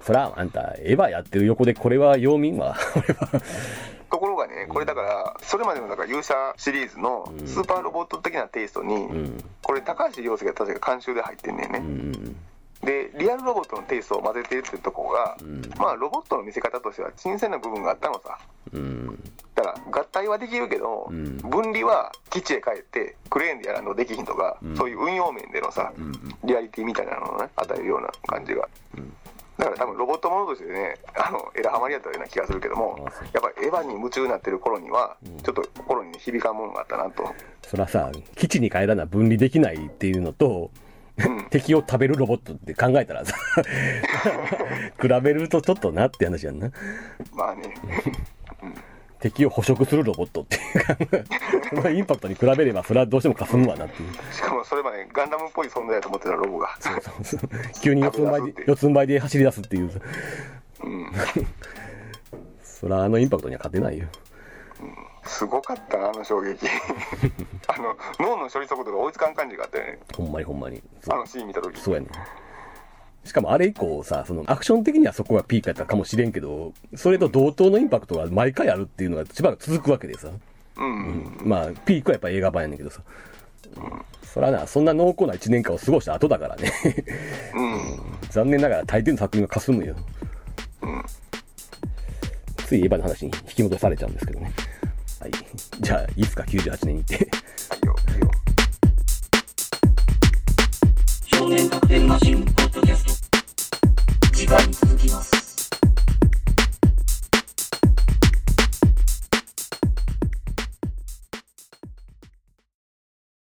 [0.00, 2.76] そら、あんた、エヴァやってる横でこれは陽民は。
[4.10, 9.44] ところがね、これだから、それまでのだから勇者シリーズのスーパーロボット的なテイストに、うん。
[9.62, 11.78] これ高橋洋介が確か監修で入ってんねんね。
[11.78, 12.36] うん。
[12.84, 15.62] で、リアルロボットのテイストを混ぜてるってとこが、ん。
[15.78, 18.38] まあロボットの見せ方としては新鮮な部分があったのさ。
[18.72, 19.22] うん。
[19.54, 21.36] だから合体はできるけど、うん。
[21.38, 24.76] 分離は基地へ帰ってクレーンでやらんとできひんとか、ん。
[24.76, 26.12] そういう運用面でのさ、ん。
[26.44, 28.68] リアリティみたいなのをね与えるような感じが、
[29.56, 37.32] だから多分ロボットものとしてねあのエラハマりやったような気がするけどもやっぱりエヴァに夢中になってる頃には、ちょっと心に、ね、響かんものがあったなと。
[37.66, 40.83] そらさ、基地に帰らな分離できないっていうのと、うん
[41.50, 43.36] 敵を食べるロボットって考えたらさ、
[45.00, 46.70] 比べるとちょっとなって話やんな。
[47.32, 47.74] まあね
[49.20, 50.98] 敵を捕食するロボットっていうか、
[51.70, 54.12] そのインパクトに比べれば、それはどうしても霞むわなっていう。
[54.34, 56.68] しかもそれまでガンダムっぽい存在だと思ってたロボが
[57.80, 59.90] 急に四つん這いで、四つん這いで走り出すっていう。
[60.82, 61.12] うん
[62.62, 64.08] そら、あのインパクトには勝てないよ。
[65.26, 66.66] すごかったなあの衝撃
[67.68, 70.82] あの脳の処理速度が追いつかん感じがあったよねほんまにほんまに。
[71.02, 72.08] そあうのシーン見た時そうやね。
[73.24, 80.28] しかもあれ以降さ、そのアクション的にはそこがピークやったかもしれんけど、それと同等のインパクトが毎回あるっていうのがしばらく続くわけでさ。
[80.76, 83.00] うん、まあ、ピークはやっぱ映画版やねんけどさ。
[84.22, 86.70] そらな、そんな濃厚な1年間を過ごした後だからね。
[87.54, 89.94] うん残念ながら大抵の作品が霞むよ。
[92.66, 94.52] ついエヴァの話に引き戻されちゃうんですけどね。
[95.26, 95.32] い。
[95.80, 97.28] じゃあ、いつか98年に行って。
[101.26, 103.38] 少年特典マシンポッドキャスト。
[104.32, 105.33] 次回に続きます。